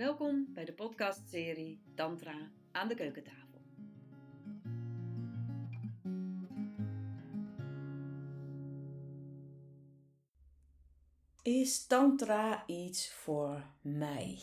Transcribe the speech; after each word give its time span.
Welkom 0.00 0.46
bij 0.54 0.64
de 0.64 0.72
podcastserie 0.72 1.82
Tantra 1.94 2.50
aan 2.72 2.88
de 2.88 2.94
keukentafel. 2.94 3.60
Is 11.42 11.86
Tantra 11.86 12.66
iets 12.66 13.12
voor 13.12 13.64
mij? 13.82 14.38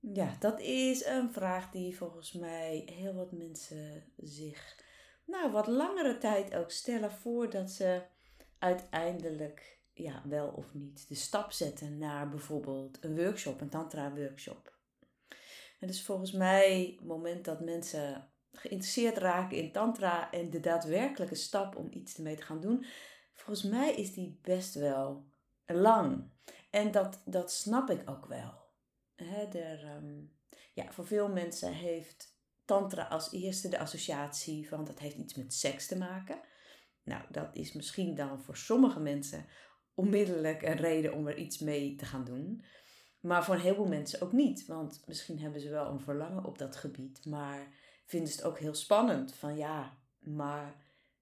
Ja, 0.00 0.36
dat 0.38 0.60
is 0.60 1.04
een 1.04 1.32
vraag 1.32 1.70
die 1.70 1.96
volgens 1.96 2.32
mij 2.32 2.82
heel 2.92 3.14
wat 3.14 3.32
mensen 3.32 4.12
zich, 4.16 4.84
nou, 5.26 5.52
wat 5.52 5.66
langere 5.66 6.18
tijd 6.18 6.54
ook 6.54 6.70
stellen 6.70 7.12
voordat 7.12 7.70
ze 7.70 8.02
uiteindelijk 8.58 9.81
ja, 9.94 10.22
wel 10.24 10.48
of 10.48 10.74
niet 10.74 11.08
de 11.08 11.14
stap 11.14 11.52
zetten 11.52 11.98
naar 11.98 12.28
bijvoorbeeld 12.28 12.98
een 13.04 13.16
workshop, 13.16 13.60
een 13.60 13.68
tantra-workshop. 13.68 14.72
En 15.80 15.86
dus 15.86 16.04
volgens 16.04 16.32
mij, 16.32 16.94
het 16.96 17.06
moment 17.06 17.44
dat 17.44 17.60
mensen 17.60 18.28
geïnteresseerd 18.52 19.18
raken 19.18 19.56
in 19.56 19.72
tantra 19.72 20.30
en 20.30 20.50
de 20.50 20.60
daadwerkelijke 20.60 21.34
stap 21.34 21.76
om 21.76 21.88
iets 21.90 22.16
ermee 22.16 22.36
te 22.36 22.42
gaan 22.42 22.60
doen, 22.60 22.84
volgens 23.34 23.62
mij 23.70 23.94
is 23.94 24.12
die 24.12 24.38
best 24.42 24.74
wel 24.74 25.24
lang. 25.66 26.30
En 26.70 26.90
dat, 26.90 27.22
dat 27.24 27.52
snap 27.52 27.90
ik 27.90 28.10
ook 28.10 28.26
wel. 28.26 28.60
He, 29.14 29.44
er, 29.44 29.84
ehm, 29.84 30.20
ja, 30.72 30.92
voor 30.92 31.06
veel 31.06 31.28
mensen 31.28 31.72
heeft 31.72 32.36
tantra 32.64 33.04
als 33.04 33.32
eerste 33.32 33.68
de 33.68 33.78
associatie 33.78 34.68
van 34.68 34.84
dat 34.84 34.98
heeft 34.98 35.16
iets 35.16 35.34
met 35.34 35.54
seks 35.54 35.86
te 35.86 35.98
maken. 35.98 36.40
Nou, 37.02 37.22
dat 37.30 37.48
is 37.52 37.72
misschien 37.72 38.14
dan 38.14 38.42
voor 38.42 38.56
sommige 38.56 39.00
mensen 39.00 39.46
onmiddellijk 39.94 40.62
een 40.62 40.76
reden 40.76 41.14
om 41.14 41.26
er 41.26 41.36
iets 41.36 41.58
mee 41.58 41.94
te 41.94 42.04
gaan 42.04 42.24
doen. 42.24 42.64
Maar 43.20 43.44
voor 43.44 43.54
een 43.54 43.60
heleboel 43.60 43.88
mensen 43.88 44.20
ook 44.20 44.32
niet. 44.32 44.66
Want 44.66 45.02
misschien 45.06 45.38
hebben 45.38 45.60
ze 45.60 45.68
wel 45.68 45.86
een 45.86 46.00
verlangen 46.00 46.44
op 46.44 46.58
dat 46.58 46.76
gebied. 46.76 47.24
Maar 47.26 47.74
vinden 48.06 48.28
ze 48.28 48.36
het 48.36 48.44
ook 48.44 48.58
heel 48.58 48.74
spannend. 48.74 49.34
Van 49.34 49.56
ja, 49.56 49.98
maar 50.18 50.74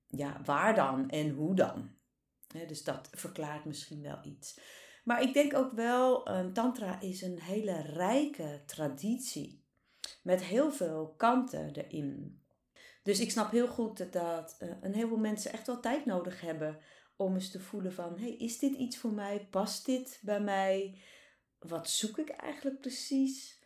ja, 0.07 0.41
waar 0.45 0.75
dan 0.75 1.11
en 1.11 1.31
hoe 1.31 1.55
dan? 1.55 1.99
dus 2.67 2.85
dat 2.85 3.09
verklaart 3.13 3.65
misschien 3.65 4.03
wel 4.03 4.19
iets. 4.23 4.61
Maar 5.05 5.23
ik 5.23 5.33
denk 5.33 5.55
ook 5.55 5.73
wel, 5.73 6.31
um, 6.39 6.53
Tantra 6.53 7.01
is 7.01 7.23
een 7.23 7.41
hele 7.41 7.83
rijke 7.83 8.63
traditie. 8.67 9.65
Met 10.23 10.43
heel 10.43 10.73
veel 10.73 11.15
kanten 11.17 11.73
erin. 11.73 12.41
Dus 13.03 13.21
ik 13.21 13.31
snap 13.31 13.51
heel 13.51 13.69
goed 13.69 14.13
dat, 14.13 14.57
uh, 14.63 14.71
een 14.81 14.95
heleboel 14.95 15.19
mensen 15.19 15.53
echt 15.53 15.67
wel 15.67 15.81
tijd 15.81 16.07
nodig 16.07 16.41
hebben 16.41 16.79
om 17.21 17.35
eens 17.35 17.51
te 17.51 17.61
voelen 17.61 17.93
van, 17.93 18.19
hey, 18.19 18.37
is 18.37 18.59
dit 18.59 18.75
iets 18.75 18.99
voor 18.99 19.13
mij? 19.13 19.47
Past 19.51 19.87
dit 19.87 20.21
bij 20.23 20.41
mij? 20.41 20.99
Wat 21.59 21.91
zoek 21.91 22.19
ik 22.19 22.29
eigenlijk 22.29 22.81
precies? 22.81 23.63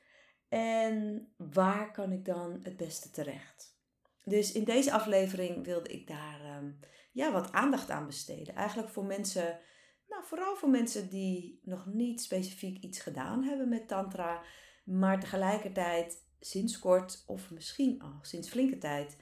En 0.48 1.28
waar 1.36 1.92
kan 1.92 2.12
ik 2.12 2.24
dan 2.24 2.60
het 2.62 2.76
beste 2.76 3.10
terecht? 3.10 3.78
Dus 4.24 4.52
in 4.52 4.64
deze 4.64 4.92
aflevering 4.92 5.64
wilde 5.64 5.88
ik 5.88 6.06
daar 6.06 6.56
um, 6.56 6.78
ja, 7.12 7.32
wat 7.32 7.52
aandacht 7.52 7.90
aan 7.90 8.06
besteden. 8.06 8.54
Eigenlijk 8.54 8.88
voor 8.88 9.04
mensen, 9.04 9.60
nou 10.08 10.24
vooral 10.24 10.56
voor 10.56 10.70
mensen 10.70 11.08
die 11.08 11.60
nog 11.62 11.86
niet 11.86 12.22
specifiek 12.22 12.82
iets 12.82 13.00
gedaan 13.00 13.42
hebben 13.42 13.68
met 13.68 13.88
Tantra, 13.88 14.42
maar 14.84 15.20
tegelijkertijd 15.20 16.26
sinds 16.40 16.78
kort 16.78 17.22
of 17.26 17.50
misschien 17.50 18.02
al 18.02 18.18
sinds 18.22 18.48
flinke 18.48 18.78
tijd 18.78 19.16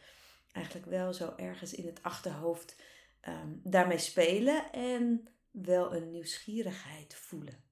eigenlijk 0.53 0.87
wel 0.87 1.15
zo 1.15 1.33
ergens 1.37 1.75
in 1.75 1.87
het 1.87 2.03
achterhoofd 2.03 2.77
um, 3.29 3.61
daarmee 3.65 3.99
spelen 3.99 4.73
en 4.73 5.29
wel 5.51 5.95
een 5.95 6.11
nieuwsgierigheid 6.11 7.15
voelen. 7.15 7.65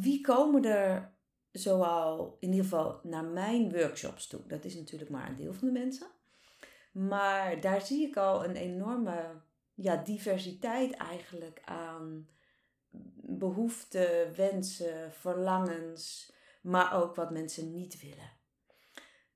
Wie 0.00 0.20
komen 0.20 0.64
er 0.64 1.12
zoal 1.52 2.36
in 2.40 2.48
ieder 2.48 2.64
geval 2.64 3.00
naar 3.02 3.24
mijn 3.24 3.72
workshops 3.72 4.26
toe? 4.26 4.46
Dat 4.46 4.64
is 4.64 4.74
natuurlijk 4.74 5.10
maar 5.10 5.28
een 5.28 5.36
deel 5.36 5.54
van 5.54 5.68
de 5.68 5.80
mensen. 5.80 6.06
Maar 6.92 7.60
daar 7.60 7.80
zie 7.80 8.08
ik 8.08 8.16
al 8.16 8.44
een 8.44 8.56
enorme 8.56 9.40
ja, 9.74 9.96
diversiteit 9.96 10.92
eigenlijk 10.92 11.60
aan 11.64 12.28
behoeften, 13.20 14.34
wensen, 14.36 15.12
verlangens, 15.12 16.32
maar 16.60 17.02
ook 17.02 17.14
wat 17.14 17.30
mensen 17.30 17.70
niet 17.70 18.00
willen. 18.00 18.30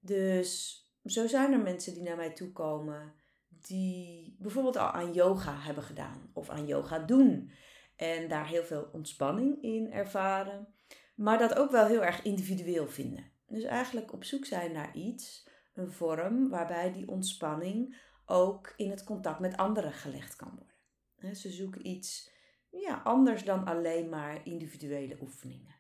Dus 0.01 0.82
zo 1.05 1.27
zijn 1.27 1.53
er 1.53 1.61
mensen 1.61 1.95
die 1.95 2.03
naar 2.03 2.17
mij 2.17 2.31
toe 2.31 2.53
komen 2.53 3.15
die 3.49 4.37
bijvoorbeeld 4.39 4.77
al 4.77 4.91
aan 4.91 5.13
yoga 5.13 5.61
hebben 5.61 5.85
gedaan 5.85 6.31
of 6.33 6.51
aan 6.51 6.67
yoga 6.67 6.99
doen 6.99 7.51
en 7.97 8.29
daar 8.29 8.47
heel 8.47 8.65
veel 8.65 8.89
ontspanning 8.93 9.63
in 9.63 9.93
ervaren, 9.93 10.75
maar 11.15 11.39
dat 11.39 11.55
ook 11.55 11.71
wel 11.71 11.87
heel 11.87 12.05
erg 12.05 12.23
individueel 12.23 12.89
vinden. 12.89 13.31
Dus 13.47 13.63
eigenlijk 13.63 14.13
op 14.13 14.25
zoek 14.25 14.45
zijn 14.45 14.73
naar 14.73 14.97
iets, 14.97 15.49
een 15.75 15.93
vorm 15.93 16.49
waarbij 16.49 16.93
die 16.93 17.09
ontspanning 17.09 17.97
ook 18.27 18.73
in 18.77 18.91
het 18.91 19.05
contact 19.05 19.41
met 19.41 19.57
anderen 19.57 19.93
gelegd 19.93 20.37
kan 20.37 20.49
worden. 20.57 21.37
Ze 21.37 21.51
zoeken 21.51 21.87
iets 21.87 22.31
ja, 22.71 23.01
anders 23.05 23.45
dan 23.45 23.65
alleen 23.65 24.09
maar 24.09 24.47
individuele 24.47 25.17
oefeningen. 25.21 25.72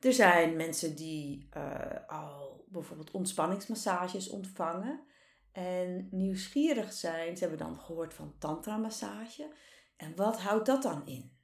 Er 0.00 0.12
zijn 0.12 0.56
mensen 0.56 0.96
die 0.96 1.48
uh, 1.56 2.08
al 2.08 2.64
bijvoorbeeld 2.68 3.10
ontspanningsmassages 3.10 4.28
ontvangen 4.28 5.00
en 5.52 6.08
nieuwsgierig 6.10 6.92
zijn. 6.92 7.36
Ze 7.36 7.40
hebben 7.46 7.66
dan 7.66 7.80
gehoord 7.80 8.14
van 8.14 8.34
tantra-massage. 8.38 9.54
En 9.96 10.16
wat 10.16 10.40
houdt 10.40 10.66
dat 10.66 10.82
dan 10.82 11.06
in? 11.06 11.38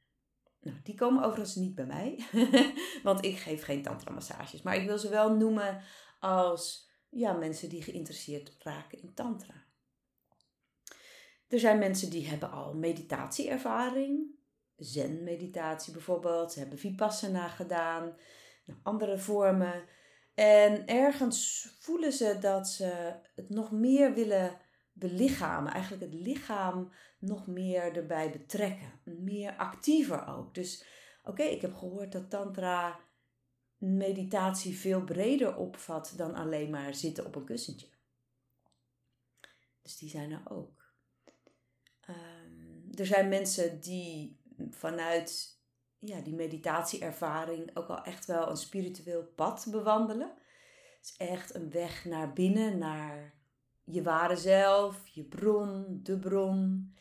Nou, 0.61 0.77
die 0.83 0.95
komen 0.95 1.23
overigens 1.23 1.55
niet 1.55 1.75
bij 1.75 1.87
mij, 1.87 2.25
want 3.03 3.25
ik 3.25 3.39
geef 3.39 3.65
geen 3.65 3.83
tantra-massages. 3.83 4.63
Maar 4.63 4.77
ik 4.77 4.87
wil 4.87 4.99
ze 4.99 5.09
wel 5.09 5.37
noemen 5.37 5.83
als 6.21 6.91
ja, 7.09 7.33
mensen 7.33 7.69
die 7.69 7.83
geïnteresseerd 7.83 8.57
raken 8.59 9.03
in 9.03 9.15
tantra. 9.15 9.65
Er 11.49 11.59
zijn 11.59 11.79
mensen 11.79 12.11
die 12.11 12.29
hebben 12.29 12.51
al 12.51 12.75
meditatieervaring, 12.75 14.35
zen-meditatie 14.77 15.93
bijvoorbeeld. 15.93 16.53
Ze 16.53 16.59
hebben 16.59 16.79
vipassana 16.79 17.49
gedaan 17.49 18.17
andere 18.83 19.19
vormen. 19.19 19.85
En 20.35 20.87
ergens 20.87 21.69
voelen 21.79 22.13
ze 22.13 22.39
dat 22.41 22.69
ze 22.69 23.15
het 23.35 23.49
nog 23.49 23.71
meer 23.71 24.15
willen 24.15 24.59
belichamen. 24.93 25.73
Eigenlijk 25.73 26.03
het 26.03 26.15
lichaam 26.15 26.93
nog 27.19 27.47
meer 27.47 27.97
erbij 27.97 28.31
betrekken. 28.31 29.01
Meer 29.05 29.57
actiever 29.57 30.27
ook. 30.27 30.55
Dus 30.55 30.85
oké, 31.25 31.43
ik 31.43 31.61
heb 31.61 31.75
gehoord 31.75 32.13
dat 32.13 32.31
Tantra 32.31 33.01
meditatie 33.79 34.79
veel 34.79 35.05
breder 35.05 35.57
opvat 35.57 36.13
dan 36.17 36.35
alleen 36.35 36.71
maar 36.71 36.95
zitten 36.95 37.27
op 37.27 37.35
een 37.35 37.45
kussentje. 37.45 37.89
Dus 39.83 39.99
die 39.99 40.09
zijn 40.09 40.31
er 40.31 40.43
ook. 40.45 40.95
Um, 42.09 42.89
er 42.95 43.07
zijn 43.07 43.29
mensen 43.29 43.81
die 43.81 44.41
vanuit 44.71 45.56
ja, 45.99 46.21
die 46.21 46.35
meditatieervaring 46.35 47.77
ook 47.77 47.89
al 47.89 48.03
echt 48.05 48.27
wel 48.27 48.51
een 48.51 48.57
spiritueel 48.57 49.25
pad 49.35 49.67
bewandelen. 49.71 50.33
Het 50.97 51.05
is 51.05 51.17
echt 51.17 51.55
een 51.55 51.71
weg 51.71 52.05
naar 52.05 52.33
binnen, 52.33 52.79
naar 52.79 53.35
je 53.85 54.03
ware 54.03 54.37
zelf, 54.37 55.09
je 55.09 55.25
bron, 55.25 56.01
de 56.03 56.19
bron. 56.19 56.95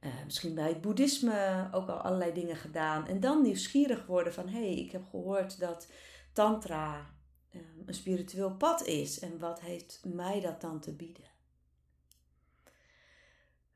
Uh, 0.00 0.24
misschien 0.24 0.54
bij 0.54 0.68
het 0.68 0.80
boeddhisme 0.80 1.68
ook 1.72 1.88
al 1.88 1.98
allerlei 1.98 2.32
dingen 2.32 2.56
gedaan. 2.56 3.06
En 3.06 3.20
dan 3.20 3.42
nieuwsgierig 3.42 4.06
worden 4.06 4.32
van, 4.32 4.48
hé, 4.48 4.58
hey, 4.58 4.76
ik 4.76 4.92
heb 4.92 5.04
gehoord 5.10 5.58
dat 5.60 5.88
tantra 6.32 7.14
uh, 7.50 7.60
een 7.86 7.94
spiritueel 7.94 8.56
pad 8.56 8.84
is. 8.84 9.18
En 9.18 9.38
wat 9.38 9.60
heeft 9.60 10.00
mij 10.04 10.40
dat 10.40 10.60
dan 10.60 10.80
te 10.80 10.92
bieden? 10.92 11.24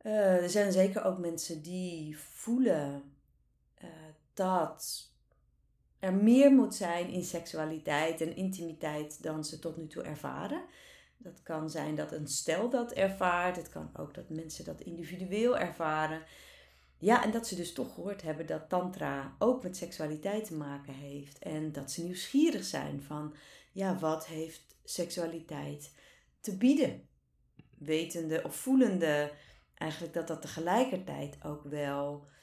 Uh, 0.03 0.43
er 0.43 0.51
zijn 0.51 0.73
zeker 0.73 1.05
ook 1.05 1.19
mensen 1.19 1.63
die 1.63 2.19
voelen 2.19 3.15
uh, 3.83 3.89
dat 4.35 5.11
er 5.99 6.15
meer 6.15 6.53
moet 6.53 6.75
zijn 6.75 7.09
in 7.09 7.25
seksualiteit 7.25 8.21
en 8.21 8.37
intimiteit 8.37 9.23
dan 9.23 9.45
ze 9.45 9.59
tot 9.59 9.77
nu 9.77 9.87
toe 9.87 10.03
ervaren. 10.03 10.63
Dat 11.17 11.43
kan 11.43 11.71
zijn 11.71 11.95
dat 11.95 12.13
een 12.13 12.29
stel 12.29 12.71
dat 12.71 12.93
ervaart. 12.93 13.57
Het 13.57 13.69
kan 13.69 13.91
ook 13.97 14.15
dat 14.15 14.29
mensen 14.29 14.65
dat 14.65 14.81
individueel 14.81 15.59
ervaren. 15.59 16.23
Ja, 16.99 17.25
en 17.25 17.31
dat 17.31 17.47
ze 17.47 17.57
dus 17.57 17.73
toch 17.73 17.95
gehoord 17.95 18.23
hebben 18.23 18.47
dat 18.47 18.69
tantra 18.69 19.37
ook 19.39 19.63
met 19.63 19.77
seksualiteit 19.77 20.45
te 20.45 20.55
maken 20.55 20.95
heeft. 20.95 21.39
En 21.39 21.73
dat 21.73 21.91
ze 21.91 22.03
nieuwsgierig 22.03 22.65
zijn 22.65 23.03
van, 23.03 23.35
ja, 23.73 23.99
wat 23.99 24.27
heeft 24.27 24.63
seksualiteit 24.85 25.93
te 26.41 26.57
bieden? 26.57 27.09
Wetende 27.79 28.43
of 28.45 28.57
voelende 28.57 29.33
eigenlijk 29.75 30.13
dat 30.13 30.27
dat 30.27 30.43
tegelijkertijd 30.43 31.45
ook 31.45 31.65
wel 31.65 32.25
eh, 32.25 32.39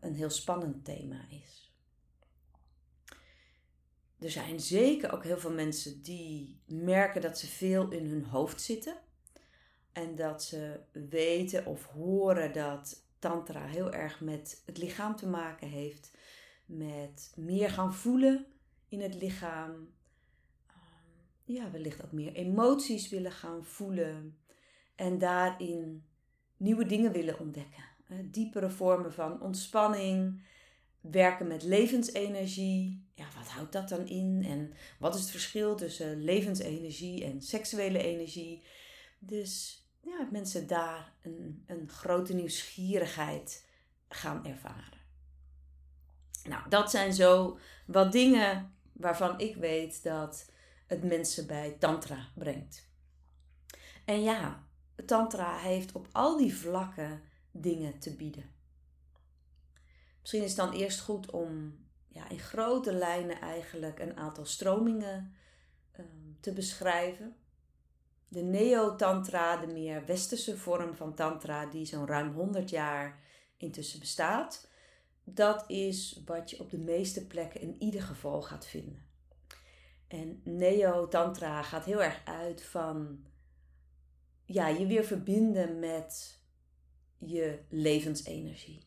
een 0.00 0.14
heel 0.14 0.30
spannend 0.30 0.84
thema 0.84 1.26
is. 1.28 1.66
Er 4.18 4.30
zijn 4.30 4.60
zeker 4.60 5.12
ook 5.12 5.24
heel 5.24 5.38
veel 5.38 5.52
mensen 5.52 6.02
die 6.02 6.60
merken 6.66 7.20
dat 7.20 7.38
ze 7.38 7.46
veel 7.46 7.90
in 7.90 8.06
hun 8.06 8.24
hoofd 8.24 8.60
zitten. 8.60 8.96
En 9.92 10.14
dat 10.14 10.44
ze 10.44 10.80
weten 10.92 11.66
of 11.66 11.86
horen 11.86 12.52
dat 12.52 13.04
Tantra 13.18 13.66
heel 13.66 13.92
erg 13.92 14.20
met 14.20 14.62
het 14.66 14.78
lichaam 14.78 15.16
te 15.16 15.26
maken 15.26 15.68
heeft. 15.68 16.16
Met 16.66 17.32
meer 17.36 17.70
gaan 17.70 17.94
voelen 17.94 18.46
in 18.88 19.00
het 19.00 19.14
lichaam. 19.14 19.94
Ehm, 20.66 21.52
ja, 21.52 21.70
wellicht 21.70 22.04
ook 22.04 22.12
meer 22.12 22.32
emoties 22.32 23.08
willen 23.08 23.32
gaan 23.32 23.64
voelen. 23.64 24.38
En 24.94 25.18
daarin 25.18 26.04
nieuwe 26.56 26.86
dingen 26.86 27.12
willen 27.12 27.38
ontdekken. 27.38 27.84
Diepere 28.08 28.70
vormen 28.70 29.12
van 29.12 29.40
ontspanning, 29.40 30.42
werken 31.00 31.46
met 31.46 31.62
levensenergie. 31.62 33.04
Ja, 33.14 33.26
wat 33.36 33.48
houdt 33.48 33.72
dat 33.72 33.88
dan 33.88 34.06
in? 34.06 34.44
En 34.48 34.72
wat 34.98 35.14
is 35.14 35.20
het 35.20 35.30
verschil 35.30 35.76
tussen 35.76 36.22
levensenergie 36.22 37.24
en 37.24 37.42
seksuele 37.42 37.98
energie? 38.02 38.62
Dus 39.18 39.82
ja, 40.00 40.28
mensen 40.30 40.66
daar 40.66 41.12
een, 41.22 41.62
een 41.66 41.88
grote 41.88 42.34
nieuwsgierigheid 42.34 43.64
gaan 44.08 44.46
ervaren. 44.46 44.98
Nou, 46.48 46.68
dat 46.68 46.90
zijn 46.90 47.12
zo 47.12 47.58
wat 47.86 48.12
dingen 48.12 48.74
waarvan 48.92 49.40
ik 49.40 49.56
weet 49.56 50.02
dat 50.02 50.50
het 50.86 51.04
mensen 51.04 51.46
bij 51.46 51.76
Tantra 51.78 52.28
brengt. 52.34 52.88
En 54.04 54.22
ja, 54.22 54.64
Tantra 55.06 55.58
heeft 55.58 55.92
op 55.92 56.08
al 56.12 56.36
die 56.36 56.54
vlakken 56.54 57.22
dingen 57.60 57.98
te 57.98 58.16
bieden. 58.16 58.54
Misschien 60.20 60.42
is 60.42 60.56
het 60.56 60.58
dan 60.58 60.72
eerst 60.72 61.00
goed 61.00 61.30
om 61.30 61.78
ja, 62.08 62.28
in 62.28 62.38
grote 62.38 62.92
lijnen 62.92 63.40
eigenlijk 63.40 63.98
een 63.98 64.16
aantal 64.16 64.44
stromingen 64.44 65.34
um, 65.98 66.36
te 66.40 66.52
beschrijven. 66.52 67.36
De 68.28 68.42
Neo-Tantra, 68.42 69.56
de 69.56 69.66
meer 69.66 70.06
westerse 70.06 70.56
vorm 70.56 70.94
van 70.94 71.14
Tantra, 71.14 71.66
die 71.66 71.84
zo'n 71.84 72.06
ruim 72.06 72.32
100 72.32 72.70
jaar 72.70 73.20
intussen 73.56 74.00
bestaat, 74.00 74.68
dat 75.24 75.64
is 75.70 76.22
wat 76.24 76.50
je 76.50 76.60
op 76.60 76.70
de 76.70 76.78
meeste 76.78 77.26
plekken 77.26 77.60
in 77.60 77.76
ieder 77.78 78.02
geval 78.02 78.42
gaat 78.42 78.66
vinden. 78.66 79.06
En 80.08 80.40
Neo-Tantra 80.44 81.62
gaat 81.62 81.84
heel 81.84 82.02
erg 82.02 82.20
uit 82.24 82.62
van 82.62 83.24
ja, 84.44 84.68
je 84.68 84.86
weer 84.86 85.04
verbinden 85.04 85.78
met 85.78 86.40
je 87.18 87.58
levensenergie. 87.68 88.84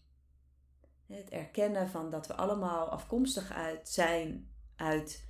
Het 1.08 1.30
erkennen 1.30 1.90
van 1.90 2.12
dat 2.12 2.28
we 2.28 2.36
allemaal 2.36 2.90
afkomstig 2.90 3.52
uit 3.52 3.90
zijn 3.90 4.50
uit 4.76 5.28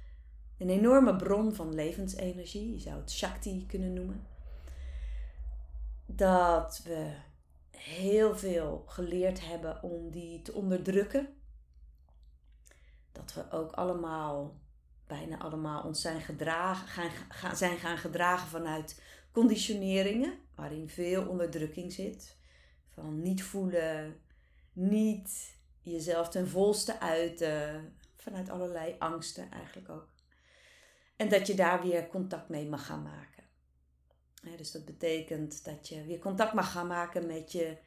een 0.57 0.69
enorme 0.69 1.15
bron 1.15 1.55
van 1.55 1.73
levensenergie. 1.73 2.71
Je 2.71 2.79
zou 2.79 2.99
het 2.99 3.11
Shakti 3.11 3.65
kunnen 3.65 3.93
noemen. 3.93 4.27
Dat 6.05 6.81
we 6.83 7.13
heel 7.77 8.37
veel 8.37 8.83
geleerd 8.87 9.45
hebben 9.45 9.83
om 9.83 10.11
die 10.11 10.41
te 10.41 10.53
onderdrukken. 10.53 11.27
Dat 13.11 13.33
we 13.33 13.51
ook 13.51 13.71
allemaal, 13.71 14.59
bijna 15.07 15.37
allemaal, 15.39 15.83
ons 15.83 16.01
zijn, 16.01 16.21
gedragen, 16.21 17.11
gaan, 17.29 17.55
zijn 17.55 17.77
gaan 17.77 17.97
gedragen 17.97 18.47
vanuit 18.47 19.01
conditioneringen, 19.31 20.39
waarin 20.55 20.89
veel 20.89 21.27
onderdrukking 21.27 21.93
zit. 21.93 22.37
Niet 23.03 23.43
voelen, 23.43 24.21
niet 24.73 25.57
jezelf 25.81 26.29
ten 26.29 26.47
volste 26.47 26.99
uiten, 26.99 27.93
vanuit 28.15 28.49
allerlei 28.49 28.95
angsten 28.99 29.51
eigenlijk 29.51 29.89
ook. 29.89 30.07
En 31.15 31.29
dat 31.29 31.47
je 31.47 31.53
daar 31.53 31.81
weer 31.81 32.07
contact 32.07 32.49
mee 32.49 32.67
mag 32.67 32.85
gaan 32.85 33.03
maken. 33.03 33.43
dus 34.57 34.71
dat 34.71 34.85
betekent 34.85 35.65
dat 35.65 35.87
je 35.87 36.05
weer 36.05 36.19
contact 36.19 36.53
mag 36.53 36.71
gaan 36.71 36.87
maken 36.87 37.27
met 37.27 37.51
je, 37.51 37.77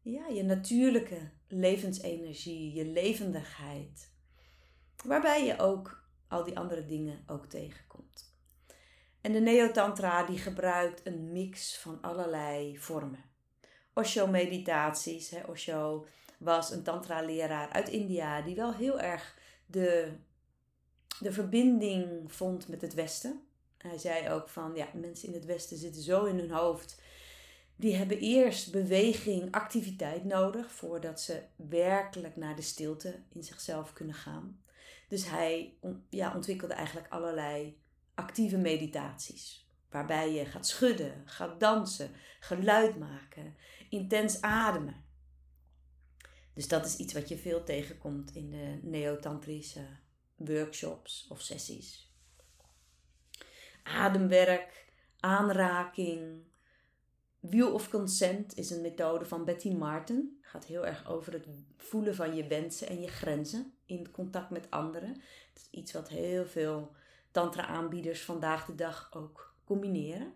ja, 0.00 0.26
je 0.26 0.42
natuurlijke 0.42 1.30
levensenergie, 1.48 2.72
je 2.72 2.84
levendigheid. 2.84 4.12
Waarbij 5.04 5.46
je 5.46 5.58
ook 5.58 6.08
al 6.28 6.44
die 6.44 6.58
andere 6.58 6.86
dingen 6.86 7.22
ook 7.26 7.46
tegenkomt. 7.46 8.34
En 9.20 9.32
de 9.32 9.40
Neotantra 9.40 10.24
die 10.24 10.38
gebruikt 10.38 11.06
een 11.06 11.32
mix 11.32 11.78
van 11.78 12.00
allerlei 12.00 12.78
vormen. 12.78 13.24
Osho-meditaties. 14.00 15.34
Osho 15.46 16.06
was 16.38 16.70
een 16.70 16.82
tantra-leraar 16.82 17.68
uit 17.70 17.88
India 17.88 18.42
die 18.42 18.54
wel 18.54 18.74
heel 18.74 19.00
erg 19.00 19.38
de 19.66 20.12
de 21.20 21.32
verbinding 21.32 22.32
vond 22.32 22.68
met 22.68 22.80
het 22.80 22.94
Westen. 22.94 23.42
Hij 23.78 23.98
zei 23.98 24.30
ook 24.30 24.48
van 24.48 24.74
ja, 24.74 24.88
mensen 24.94 25.28
in 25.28 25.34
het 25.34 25.44
Westen 25.44 25.76
zitten 25.76 26.02
zo 26.02 26.24
in 26.24 26.38
hun 26.38 26.50
hoofd. 26.50 27.00
Die 27.76 27.94
hebben 27.94 28.18
eerst 28.18 28.72
beweging, 28.72 29.52
activiteit 29.52 30.24
nodig 30.24 30.72
voordat 30.72 31.20
ze 31.20 31.42
werkelijk 31.56 32.36
naar 32.36 32.56
de 32.56 32.62
stilte 32.62 33.18
in 33.32 33.42
zichzelf 33.42 33.92
kunnen 33.92 34.14
gaan. 34.14 34.62
Dus 35.08 35.28
hij 35.28 35.74
ja, 36.10 36.34
ontwikkelde 36.34 36.74
eigenlijk 36.74 37.12
allerlei 37.12 37.78
actieve 38.14 38.56
meditaties. 38.56 39.68
Waarbij 39.90 40.32
je 40.32 40.44
gaat 40.44 40.66
schudden, 40.66 41.22
gaat 41.24 41.60
dansen, 41.60 42.10
geluid 42.40 42.98
maken, 42.98 43.56
intens 43.88 44.40
ademen. 44.40 45.04
Dus 46.54 46.68
dat 46.68 46.86
is 46.86 46.96
iets 46.96 47.12
wat 47.12 47.28
je 47.28 47.38
veel 47.38 47.64
tegenkomt 47.64 48.34
in 48.34 48.50
de 48.50 48.78
neotantrische 48.82 49.86
workshops 50.36 51.26
of 51.28 51.40
sessies. 51.40 52.12
Ademwerk, 53.82 54.86
aanraking. 55.20 56.48
Wheel 57.40 57.72
of 57.72 57.88
Consent 57.88 58.56
is 58.56 58.70
een 58.70 58.80
methode 58.80 59.24
van 59.24 59.44
Betty 59.44 59.70
Martin. 59.70 60.38
Gaat 60.40 60.64
heel 60.64 60.86
erg 60.86 61.08
over 61.08 61.32
het 61.32 61.46
voelen 61.76 62.14
van 62.14 62.34
je 62.34 62.46
wensen 62.46 62.88
en 62.88 63.00
je 63.00 63.08
grenzen 63.08 63.74
in 63.86 64.10
contact 64.10 64.50
met 64.50 64.70
anderen. 64.70 65.08
Het 65.08 65.62
is 65.62 65.68
iets 65.70 65.92
wat 65.92 66.08
heel 66.08 66.46
veel 66.46 66.94
tantra-aanbieders 67.30 68.22
vandaag 68.24 68.66
de 68.66 68.74
dag 68.74 69.10
ook 69.12 69.49
combineren. 69.70 70.32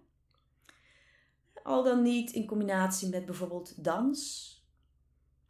Al 1.62 1.82
dan 1.82 2.02
niet 2.02 2.32
in 2.32 2.46
combinatie 2.46 3.08
met 3.08 3.24
bijvoorbeeld 3.24 3.84
dans, 3.84 4.48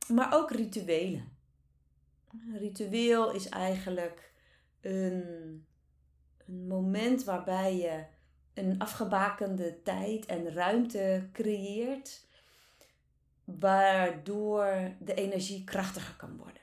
maar 0.09 0.35
ook 0.35 0.51
rituelen. 0.51 1.33
Een 2.31 2.59
ritueel 2.59 3.33
is 3.33 3.49
eigenlijk 3.49 4.33
een, 4.81 5.67
een 6.47 6.67
moment 6.67 7.25
waarbij 7.25 7.77
je 7.77 8.05
een 8.55 8.79
afgebakende 8.79 9.83
tijd 9.83 10.27
en 10.27 10.53
ruimte 10.53 11.29
creëert, 11.33 12.27
waardoor 13.45 14.95
de 15.01 15.15
energie 15.15 15.65
krachtiger 15.65 16.15
kan 16.17 16.37
worden. 16.37 16.63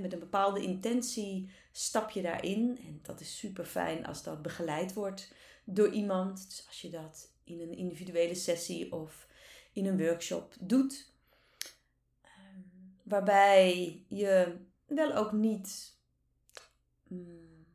Met 0.00 0.12
een 0.12 0.18
bepaalde 0.18 0.62
intentie 0.62 1.50
stap 1.72 2.10
je 2.10 2.22
daarin 2.22 2.78
en 2.86 2.98
dat 3.02 3.20
is 3.20 3.38
super 3.38 3.64
fijn 3.64 4.06
als 4.06 4.22
dat 4.22 4.42
begeleid 4.42 4.92
wordt 4.92 5.34
door 5.66 5.88
iemand. 5.88 6.48
Dus 6.48 6.66
als 6.66 6.80
je 6.80 6.90
dat 6.90 7.32
in 7.44 7.60
een 7.60 7.76
individuele 7.76 8.34
sessie 8.34 8.92
of 8.92 9.28
in 9.72 9.86
een 9.86 9.98
workshop 9.98 10.54
doet, 10.60 11.12
ehm, 12.22 12.60
waarbij 13.02 14.04
je 14.08 14.56
wel 14.86 15.14
ook 15.14 15.32
niet 15.32 15.98
mm, 17.08 17.66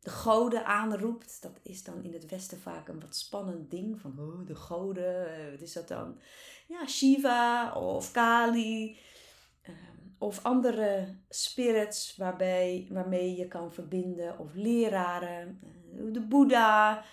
de 0.00 0.10
goden 0.10 0.66
aanroept. 0.66 1.42
Dat 1.42 1.60
is 1.62 1.84
dan 1.84 2.04
in 2.04 2.12
het 2.12 2.26
Westen 2.26 2.60
vaak 2.60 2.88
een 2.88 3.00
wat 3.00 3.16
spannend 3.16 3.70
ding. 3.70 4.00
Van 4.00 4.18
oh, 4.18 4.46
de 4.46 4.54
goden, 4.54 5.36
eh, 5.36 5.50
wat 5.50 5.60
is 5.60 5.72
dat 5.72 5.88
dan? 5.88 6.20
Ja, 6.68 6.86
Shiva 6.86 7.72
of 7.72 8.10
Kali. 8.10 8.98
Ehm, 9.62 9.74
of 10.18 10.44
andere 10.44 11.16
spirits 11.28 12.16
waarbij, 12.16 12.86
waarmee 12.90 13.36
je 13.36 13.48
kan 13.48 13.72
verbinden. 13.72 14.38
Of 14.38 14.54
leraren, 14.54 15.60
eh, 15.62 16.12
de 16.12 16.20
Boeddha. 16.20 17.04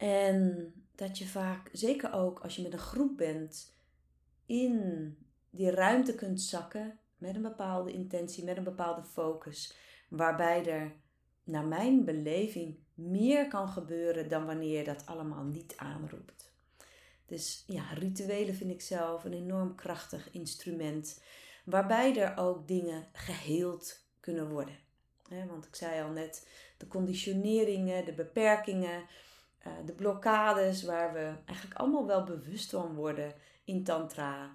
En 0.00 0.72
dat 0.94 1.18
je 1.18 1.26
vaak, 1.26 1.68
zeker 1.72 2.12
ook 2.12 2.38
als 2.38 2.56
je 2.56 2.62
met 2.62 2.72
een 2.72 2.78
groep 2.78 3.16
bent, 3.16 3.74
in 4.46 5.16
die 5.50 5.70
ruimte 5.70 6.14
kunt 6.14 6.40
zakken 6.40 6.98
met 7.18 7.34
een 7.34 7.42
bepaalde 7.42 7.92
intentie, 7.92 8.44
met 8.44 8.56
een 8.56 8.64
bepaalde 8.64 9.02
focus 9.02 9.76
waarbij 10.08 10.66
er, 10.66 10.92
naar 11.44 11.64
mijn 11.64 12.04
beleving, 12.04 12.76
meer 12.94 13.48
kan 13.48 13.68
gebeuren 13.68 14.28
dan 14.28 14.46
wanneer 14.46 14.78
je 14.78 14.84
dat 14.84 15.06
allemaal 15.06 15.44
niet 15.44 15.76
aanroept. 15.76 16.52
Dus 17.26 17.64
ja, 17.66 17.92
rituelen 17.92 18.54
vind 18.54 18.70
ik 18.70 18.80
zelf 18.80 19.24
een 19.24 19.32
enorm 19.32 19.74
krachtig 19.74 20.30
instrument, 20.30 21.22
waarbij 21.64 22.16
er 22.16 22.36
ook 22.36 22.68
dingen 22.68 23.08
geheeld 23.12 24.04
kunnen 24.20 24.50
worden. 24.50 24.78
want 25.48 25.64
ik 25.64 25.74
zei 25.74 26.02
al 26.02 26.10
net, 26.10 26.48
de 26.76 26.88
conditioneringen, 26.88 28.04
de 28.04 28.12
beperkingen, 28.14 29.04
eh, 29.62 29.72
de 29.84 29.92
blokkades 29.92 30.82
waar 30.82 31.12
we 31.12 31.34
eigenlijk 31.44 31.80
allemaal 31.80 32.06
wel 32.06 32.24
bewust 32.24 32.70
van 32.70 32.94
worden 32.94 33.34
in 33.64 33.84
Tantra. 33.84 34.50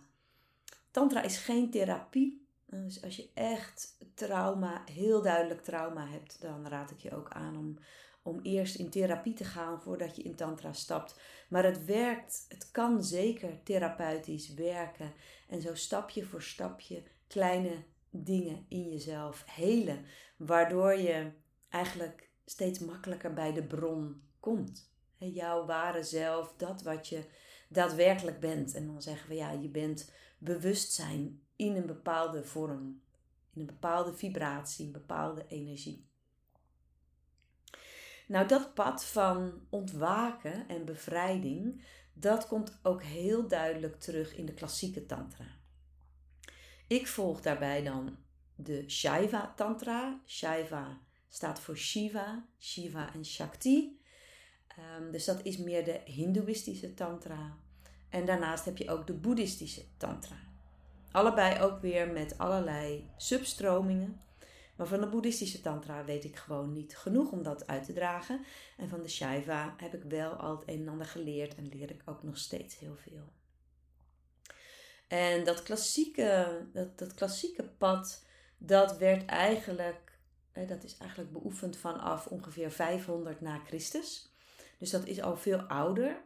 Tantra 0.92 1.22
is 1.22 1.38
geen 1.38 1.72
therapie, 1.72 2.48
dus 2.66 3.04
als 3.04 3.16
je 3.16 3.30
echt 3.34 3.98
trauma, 4.14 4.82
heel 4.92 5.22
duidelijk 5.22 5.62
trauma 5.62 6.08
hebt, 6.08 6.42
dan 6.42 6.68
raad 6.68 6.92
ik 6.92 7.00
je 7.00 7.16
ook 7.16 7.30
aan 7.30 7.58
om 7.58 7.78
om 8.26 8.40
eerst 8.42 8.76
in 8.76 8.90
therapie 8.90 9.34
te 9.34 9.44
gaan 9.44 9.82
voordat 9.82 10.16
je 10.16 10.22
in 10.22 10.36
tantra 10.36 10.74
stapt. 10.74 11.20
Maar 11.50 11.64
het 11.64 11.86
werkt, 11.86 12.46
het 12.50 12.72
kan 12.72 13.04
zeker 13.04 13.64
therapeutisch 13.64 14.54
werken. 14.54 15.14
En 15.48 15.62
zo 15.62 15.76
stapje 15.76 16.26
voor 16.26 16.42
stapje 16.42 17.04
kleine 17.28 17.84
dingen 18.10 18.66
in 18.70 18.90
jezelf 18.90 19.44
helen. 19.46 20.06
Waardoor 20.38 20.94
je 20.94 21.32
eigenlijk 21.70 22.30
steeds 22.46 22.80
makkelijker 22.80 23.34
bij 23.34 23.54
de 23.54 23.64
bron 23.64 24.22
komt. 24.40 24.94
Jouw 25.18 25.66
ware 25.66 26.04
zelf, 26.04 26.54
dat 26.58 26.82
wat 26.82 27.08
je 27.08 27.26
daadwerkelijk 27.70 28.40
bent. 28.40 28.74
En 28.74 28.86
dan 28.86 29.02
zeggen 29.02 29.30
we 29.30 29.36
ja, 29.36 29.52
je 29.52 29.70
bent 29.70 30.12
bewustzijn 30.38 31.42
in 31.56 31.76
een 31.76 31.86
bepaalde 31.86 32.44
vorm, 32.44 33.02
in 33.54 33.60
een 33.62 33.66
bepaalde 33.66 34.14
vibratie, 34.14 34.86
een 34.86 34.92
bepaalde 34.92 35.46
energie. 35.48 36.08
Nou, 38.28 38.48
dat 38.48 38.74
pad 38.74 39.06
van 39.06 39.68
ontwaken 39.70 40.68
en 40.68 40.86
bevrijding, 40.86 41.84
dat 42.14 42.48
komt 42.48 42.80
ook 42.84 43.04
heel 43.04 43.48
duidelijk 43.48 44.00
terug 44.00 44.36
in 44.36 44.46
de 44.46 44.54
klassieke 44.54 45.06
tantra. 45.06 45.46
Ik 46.88 47.08
volg 47.08 47.42
daarbij 47.42 47.84
dan 47.84 48.18
de 48.56 48.90
Shaiva 48.90 49.54
Tantra. 49.56 50.22
Shaiva 50.26 51.00
staat 51.30 51.60
voor 51.60 51.78
Shiva, 51.78 52.46
Shiva 52.60 53.14
en 53.14 53.26
Shakti. 53.26 53.95
Um, 54.80 55.12
dus 55.12 55.26
dat 55.26 55.44
is 55.44 55.58
meer 55.58 55.86
de 55.86 56.02
Hindoeïstische 56.06 56.94
Tantra. 56.94 57.58
En 58.10 58.26
daarnaast 58.26 58.66
heb 58.66 58.78
je 58.78 58.90
ook 58.90 59.08
de 59.08 59.14
Boeddhistische 59.14 59.84
Tantra. 59.98 60.36
Allebei 61.12 61.62
ook 61.62 61.82
weer 61.82 62.12
met 62.12 62.38
allerlei 62.38 63.10
substromingen. 63.18 64.22
Maar 64.76 64.88
van 64.88 65.02
de 65.02 65.08
Boeddhistische 65.08 65.62
Tantra 65.62 66.06
weet 66.06 66.24
ik 66.24 66.36
gewoon 66.36 66.74
niet 66.74 66.98
genoeg 66.98 67.32
om 67.32 67.44
dat 67.44 67.68
uit 67.68 67.86
te 67.86 67.94
dragen. 67.94 68.46
En 68.78 68.90
van 68.90 69.02
de 69.02 69.10
Shaiva 69.10 69.74
heb 69.78 69.94
ik 69.94 70.04
wel 70.04 70.32
al 70.32 70.56
het 70.56 70.70
een 70.70 70.82
en 70.82 70.88
ander 70.88 71.08
geleerd 71.08 71.56
en 71.56 71.68
leer 71.68 71.92
ik 71.92 72.02
ook 72.06 72.24
nog 72.24 72.38
steeds 72.38 72.80
heel 72.80 72.96
veel. 72.96 73.34
En 75.08 75.44
dat 75.44 75.64
klassieke, 75.64 76.62
dat, 76.74 76.98
dat 76.98 77.14
klassieke 77.14 77.64
pad, 77.64 78.26
dat 78.58 78.98
werd 78.98 79.26
eigenlijk, 79.26 80.18
dat 80.68 80.84
is 80.84 80.98
eigenlijk 80.98 81.32
beoefend 81.32 81.78
vanaf 81.78 82.28
ongeveer 82.28 82.72
500 82.72 83.42
na 83.42 83.60
Christus. 83.60 84.35
Dus 84.78 84.90
dat 84.90 85.06
is 85.06 85.22
al 85.22 85.38
veel 85.38 85.60
ouder. 85.60 86.24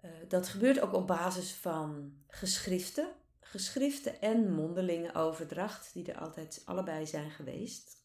Eh, 0.00 0.10
dat 0.28 0.48
gebeurt 0.48 0.80
ook 0.80 0.92
op 0.92 1.06
basis 1.06 1.52
van 1.52 2.14
geschriften. 2.26 3.08
Geschriften 3.40 4.20
en 4.20 4.52
mondelinge 4.52 5.14
overdracht, 5.14 5.92
die 5.92 6.12
er 6.12 6.18
altijd 6.18 6.62
allebei 6.64 7.06
zijn 7.06 7.30
geweest. 7.30 8.00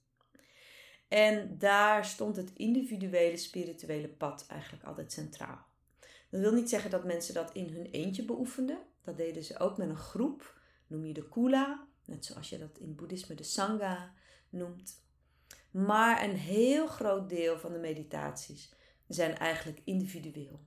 En 1.08 1.58
daar 1.58 2.06
stond 2.06 2.36
het 2.36 2.54
individuele 2.54 3.38
spirituele 3.38 4.08
pad 4.08 4.46
eigenlijk 4.48 4.84
altijd 4.84 5.12
centraal. 5.12 5.66
Dat 6.30 6.42
wil 6.42 6.54
niet 6.54 6.70
zeggen 6.70 6.90
dat 6.90 7.04
mensen 7.04 7.34
dat 7.34 7.54
in 7.54 7.70
hun 7.70 7.86
eentje 7.86 8.26
beoefenden. 8.26 8.80
Dat 9.04 9.18
deden 9.18 9.44
ze 9.44 9.60
ook 9.60 9.78
met 9.78 9.90
een 9.90 9.98
groep, 9.98 10.60
noem 10.88 11.06
je 11.06 11.14
de 11.14 11.30
kula, 11.30 11.88
net 12.06 12.26
zoals 12.26 12.50
je 12.50 12.58
dat 12.58 12.78
in 12.78 12.96
boeddhisme 12.96 13.36
de 13.36 13.44
sangha 13.44 14.14
noemt. 14.50 15.06
Maar 15.72 16.24
een 16.24 16.36
heel 16.36 16.88
groot 16.88 17.30
deel 17.30 17.60
van 17.60 17.74
de 17.74 17.80
meditaties 17.80 18.74
zijn 19.08 19.38
eigenlijk 19.38 19.82
individueel. 19.84 20.60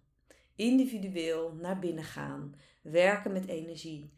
Individueel 0.54 1.52
naar 1.52 1.78
binnen 1.78 2.04
gaan, 2.04 2.54
werken 2.82 3.32
met 3.32 3.46
energie, 3.46 4.14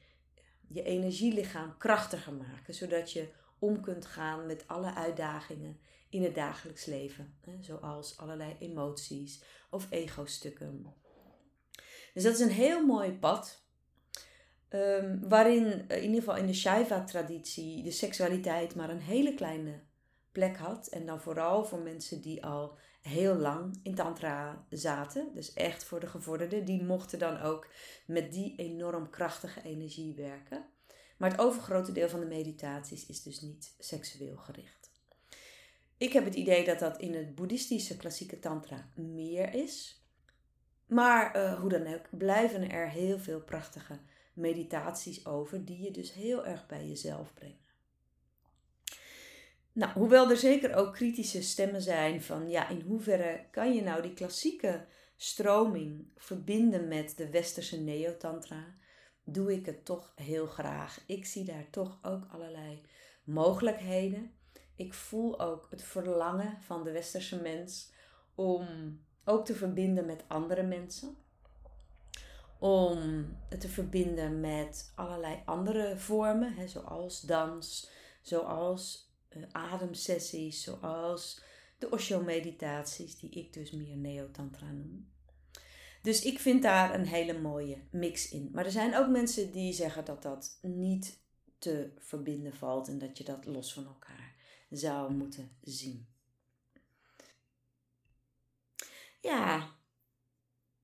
je 0.69 0.83
energielichaam 0.83 1.76
krachtiger 1.79 2.33
maken, 2.33 2.75
zodat 2.75 3.12
je 3.12 3.29
om 3.59 3.81
kunt 3.81 4.07
gaan 4.07 4.47
met 4.47 4.69
alle 4.69 4.95
uitdagingen 4.95 5.81
in 6.09 6.23
het 6.23 6.35
dagelijks 6.35 6.85
leven, 6.85 7.38
zoals 7.61 8.19
allerlei 8.19 8.57
emoties 8.59 9.43
of 9.71 9.87
ego-stukken. 9.91 10.95
Dus 12.14 12.23
dat 12.23 12.35
is 12.35 12.41
een 12.41 12.49
heel 12.49 12.87
mooi 12.87 13.12
pad 13.12 13.62
Um, 14.75 15.29
waarin 15.29 15.88
eh, 15.88 15.97
in 15.97 16.02
ieder 16.02 16.19
geval 16.19 16.37
in 16.37 16.47
de 16.47 16.55
Shaiva-traditie 16.55 17.83
de 17.83 17.91
seksualiteit 17.91 18.75
maar 18.75 18.91
een 18.91 19.00
hele 19.00 19.35
kleine 19.35 19.81
plek 20.33 20.57
had. 20.57 20.87
En 20.87 21.07
dan 21.07 21.21
vooral 21.21 21.64
voor 21.64 21.79
mensen 21.79 22.21
die 22.21 22.45
al 22.45 22.79
heel 23.02 23.35
lang 23.35 23.80
in 23.82 23.94
Tantra 23.94 24.66
zaten. 24.71 25.35
Dus 25.35 25.52
echt 25.52 25.85
voor 25.85 26.00
de 26.00 26.06
gevorderden. 26.06 26.64
Die 26.64 26.82
mochten 26.82 27.18
dan 27.18 27.40
ook 27.40 27.68
met 28.06 28.32
die 28.32 28.56
enorm 28.56 29.11
krachtige 29.11 29.62
energie 29.62 30.14
werken. 30.14 30.64
Maar 31.16 31.30
het 31.30 31.40
overgrote 31.40 31.92
deel 31.92 32.09
van 32.09 32.21
de 32.21 32.26
meditaties 32.26 33.06
is 33.06 33.23
dus 33.23 33.40
niet 33.40 33.75
seksueel 33.78 34.37
gericht. 34.37 34.90
Ik 35.97 36.12
heb 36.12 36.25
het 36.25 36.35
idee 36.35 36.64
dat 36.64 36.78
dat 36.78 37.00
in 37.00 37.14
het 37.14 37.35
boeddhistische 37.35 37.97
klassieke 37.97 38.38
Tantra 38.38 38.90
meer 38.94 39.54
is. 39.54 40.02
Maar 40.87 41.37
uh, 41.37 41.61
hoe 41.61 41.68
dan 41.68 41.87
ook, 41.87 42.18
blijven 42.18 42.71
er 42.71 42.90
heel 42.90 43.18
veel 43.18 43.40
prachtige 43.40 44.00
meditaties 44.35 45.26
over 45.26 45.64
die 45.64 45.82
je 45.82 45.90
dus 45.90 46.12
heel 46.12 46.47
erg 46.47 46.66
bij 46.66 46.88
jezelf 46.88 47.35
brengen. 47.35 47.62
Nou, 49.73 49.93
hoewel 49.93 50.31
er 50.31 50.37
zeker 50.37 50.75
ook 50.75 50.95
kritische 50.95 51.43
stemmen 51.43 51.83
zijn 51.83 52.23
van 52.23 52.49
ja, 52.49 52.69
in 52.69 52.81
hoeverre 52.81 53.47
kan 53.50 53.75
je 53.75 53.83
nou 53.83 54.02
die 54.02 54.14
klassieke 54.14 54.85
stroming 55.17 56.12
verbinden 56.17 56.88
met 56.88 57.17
de 57.17 57.31
westerse 57.31 57.81
neotantra, 57.81 58.75
doe 59.25 59.52
ik 59.52 59.67
het 59.67 59.85
toch 59.85 60.12
heel 60.17 60.47
graag. 60.47 61.05
Ik 61.07 61.26
zie 61.26 61.45
daar 61.45 61.71
toch 61.71 61.99
ook 62.02 62.25
allerlei 62.31 62.83
mogelijkheden. 63.25 64.33
Ik 64.76 64.95
voel 64.95 65.41
ook 65.41 65.67
het 65.71 65.83
verlangen 65.83 66.59
van 66.61 66.85
de 66.85 66.91
westerse 66.91 67.43
mens 67.43 67.93
om 68.35 68.67
ook 69.25 69.45
te 69.45 69.55
verbinden 69.55 70.07
met 70.07 70.25
andere 70.29 70.62
mensen 70.62 71.17
om 72.62 72.99
het 73.49 73.61
te 73.61 73.69
verbinden 73.69 74.41
met 74.41 74.93
allerlei 74.95 75.43
andere 75.45 75.97
vormen, 75.97 76.55
hè, 76.55 76.69
zoals 76.69 77.21
dans, 77.21 77.91
zoals 78.21 79.12
ademsessies, 79.53 80.62
zoals 80.62 81.43
de 81.79 81.91
Osho-meditaties, 81.91 83.19
die 83.19 83.31
ik 83.31 83.53
dus 83.53 83.71
meer 83.71 83.97
Neotantra 83.97 84.71
noem. 84.71 85.11
Dus 86.03 86.25
ik 86.25 86.39
vind 86.39 86.62
daar 86.62 86.95
een 86.95 87.07
hele 87.07 87.39
mooie 87.39 87.79
mix 87.91 88.29
in. 88.29 88.49
Maar 88.53 88.65
er 88.65 88.71
zijn 88.71 88.97
ook 88.97 89.09
mensen 89.09 89.53
die 89.53 89.73
zeggen 89.73 90.05
dat 90.05 90.23
dat 90.23 90.59
niet 90.62 91.21
te 91.59 91.93
verbinden 91.99 92.55
valt 92.55 92.89
en 92.89 92.99
dat 92.99 93.19
je 93.19 93.25
dat 93.25 93.47
los 93.47 93.73
van 93.73 93.87
elkaar 93.87 94.35
zou 94.71 95.12
moeten 95.12 95.57
zien. 95.61 96.07
Ja, 99.21 99.71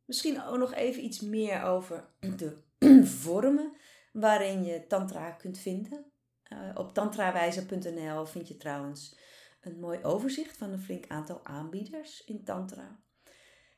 Misschien 0.09 0.43
ook 0.43 0.59
nog 0.59 0.75
even 0.75 1.05
iets 1.05 1.21
meer 1.21 1.63
over 1.63 2.09
de 2.21 2.57
vormen 3.23 3.77
waarin 4.13 4.65
je 4.65 4.87
tantra 4.87 5.31
kunt 5.31 5.59
vinden. 5.59 6.13
Uh, 6.49 6.59
op 6.75 6.95
tantrawijzer.nl 6.95 8.27
vind 8.27 8.49
je 8.49 8.57
trouwens 8.57 9.19
een 9.61 9.81
mooi 9.81 10.03
overzicht 10.03 10.57
van 10.57 10.71
een 10.71 10.81
flink 10.81 11.05
aantal 11.09 11.45
aanbieders 11.45 12.25
in 12.25 12.45
tantra. 12.45 13.01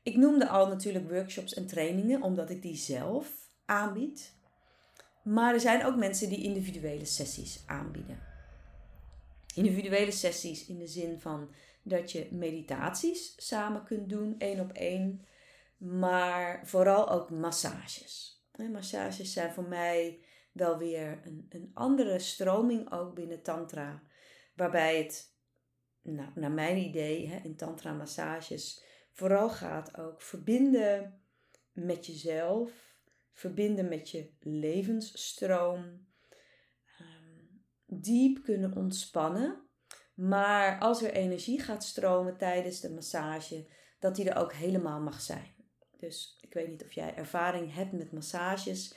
Ik 0.03 0.17
noemde 0.17 0.49
al 0.49 0.69
natuurlijk 0.69 1.11
workshops 1.11 1.55
en 1.55 1.67
trainingen, 1.67 2.23
omdat 2.23 2.50
ik 2.50 2.62
die 2.62 2.77
zelf 2.77 3.50
aanbied. 3.65 4.35
Maar 5.23 5.55
er 5.55 5.61
zijn 5.61 5.85
ook 5.85 5.97
mensen 5.97 6.29
die 6.29 6.43
individuele 6.43 7.05
sessies 7.05 7.62
aanbieden. 7.67 8.19
Individuele 9.55 10.11
sessies 10.11 10.67
in 10.67 10.79
de 10.79 10.87
zin 10.87 11.21
van 11.21 11.55
dat 11.83 12.12
je 12.12 12.29
meditaties 12.31 13.35
samen 13.37 13.85
kunt 13.85 14.09
doen, 14.09 14.35
één 14.39 14.61
op 14.61 14.73
één 14.73 15.25
maar 15.81 16.61
vooral 16.65 17.11
ook 17.11 17.31
massages. 17.31 18.43
Massages 18.73 19.33
zijn 19.33 19.53
voor 19.53 19.65
mij 19.65 20.21
wel 20.52 20.78
weer 20.78 21.21
een, 21.25 21.47
een 21.49 21.71
andere 21.75 22.19
stroming 22.19 22.92
ook 22.92 23.14
binnen 23.14 23.42
Tantra. 23.42 24.02
Waarbij 24.54 24.99
het, 24.99 25.35
nou, 26.02 26.30
naar 26.35 26.52
mijn 26.52 26.76
idee, 26.76 27.40
in 27.42 27.57
Tantra 27.57 27.92
massages 27.92 28.88
vooral 29.12 29.50
gaat 29.50 29.97
ook 29.97 30.23
verbinden 30.23 31.23
met 31.73 32.07
jezelf, 32.07 32.71
verbinden 33.33 33.88
met 33.88 34.11
je 34.11 34.30
levensstroom, 34.40 36.07
ehm, 36.99 37.45
diep 37.87 38.42
kunnen 38.42 38.76
ontspannen. 38.76 39.69
Maar 40.14 40.80
als 40.80 41.02
er 41.02 41.12
energie 41.12 41.61
gaat 41.61 41.85
stromen 41.85 42.37
tijdens 42.37 42.80
de 42.80 42.90
massage, 42.90 43.66
dat 43.99 44.16
die 44.16 44.30
er 44.30 44.37
ook 44.37 44.52
helemaal 44.52 45.00
mag 45.00 45.21
zijn. 45.21 45.54
Dus 45.99 46.38
ik 46.40 46.54
weet 46.54 46.69
niet 46.69 46.85
of 46.85 46.92
jij 46.92 47.14
ervaring 47.14 47.75
hebt 47.75 47.92
met 47.92 48.12
massages. 48.12 48.95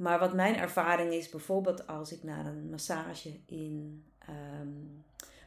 Maar 0.00 0.18
wat 0.18 0.34
mijn 0.34 0.56
ervaring 0.56 1.12
is, 1.12 1.28
bijvoorbeeld 1.28 1.86
als 1.86 2.12
ik 2.12 2.22
naar 2.22 2.46
een 2.46 2.70
massage 2.70 3.40
in 3.46 4.04
ehm, 4.18 4.68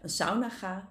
een 0.02 0.10
sauna 0.10 0.50
ga. 0.50 0.90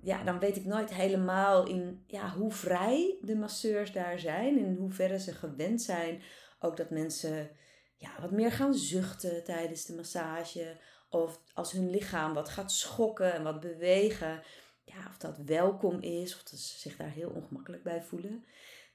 Ja, 0.00 0.22
dan 0.22 0.38
weet 0.38 0.56
ik 0.56 0.64
nooit 0.64 0.94
helemaal 0.94 1.66
in 1.66 2.04
ja, 2.06 2.30
hoe 2.30 2.52
vrij 2.52 3.18
de 3.20 3.36
masseurs 3.36 3.92
daar 3.92 4.18
zijn. 4.18 4.58
In 4.58 4.76
hoeverre 4.76 5.18
ze 5.18 5.32
gewend 5.32 5.82
zijn. 5.82 6.22
Ook 6.60 6.76
dat 6.76 6.90
mensen 6.90 7.50
ja, 7.96 8.10
wat 8.20 8.30
meer 8.30 8.52
gaan 8.52 8.74
zuchten 8.74 9.44
tijdens 9.44 9.84
de 9.84 9.94
massage. 9.94 10.76
Of 11.08 11.40
als 11.54 11.72
hun 11.72 11.90
lichaam 11.90 12.34
wat 12.34 12.48
gaat 12.48 12.72
schokken 12.72 13.32
en 13.32 13.42
wat 13.42 13.60
bewegen. 13.60 14.42
ja, 14.84 15.06
of 15.08 15.16
dat 15.16 15.38
welkom 15.44 16.00
is, 16.00 16.34
of 16.34 16.42
dat 16.42 16.60
ze 16.60 16.78
zich 16.78 16.96
daar 16.96 17.10
heel 17.10 17.30
ongemakkelijk 17.30 17.82
bij 17.82 18.02
voelen. 18.02 18.44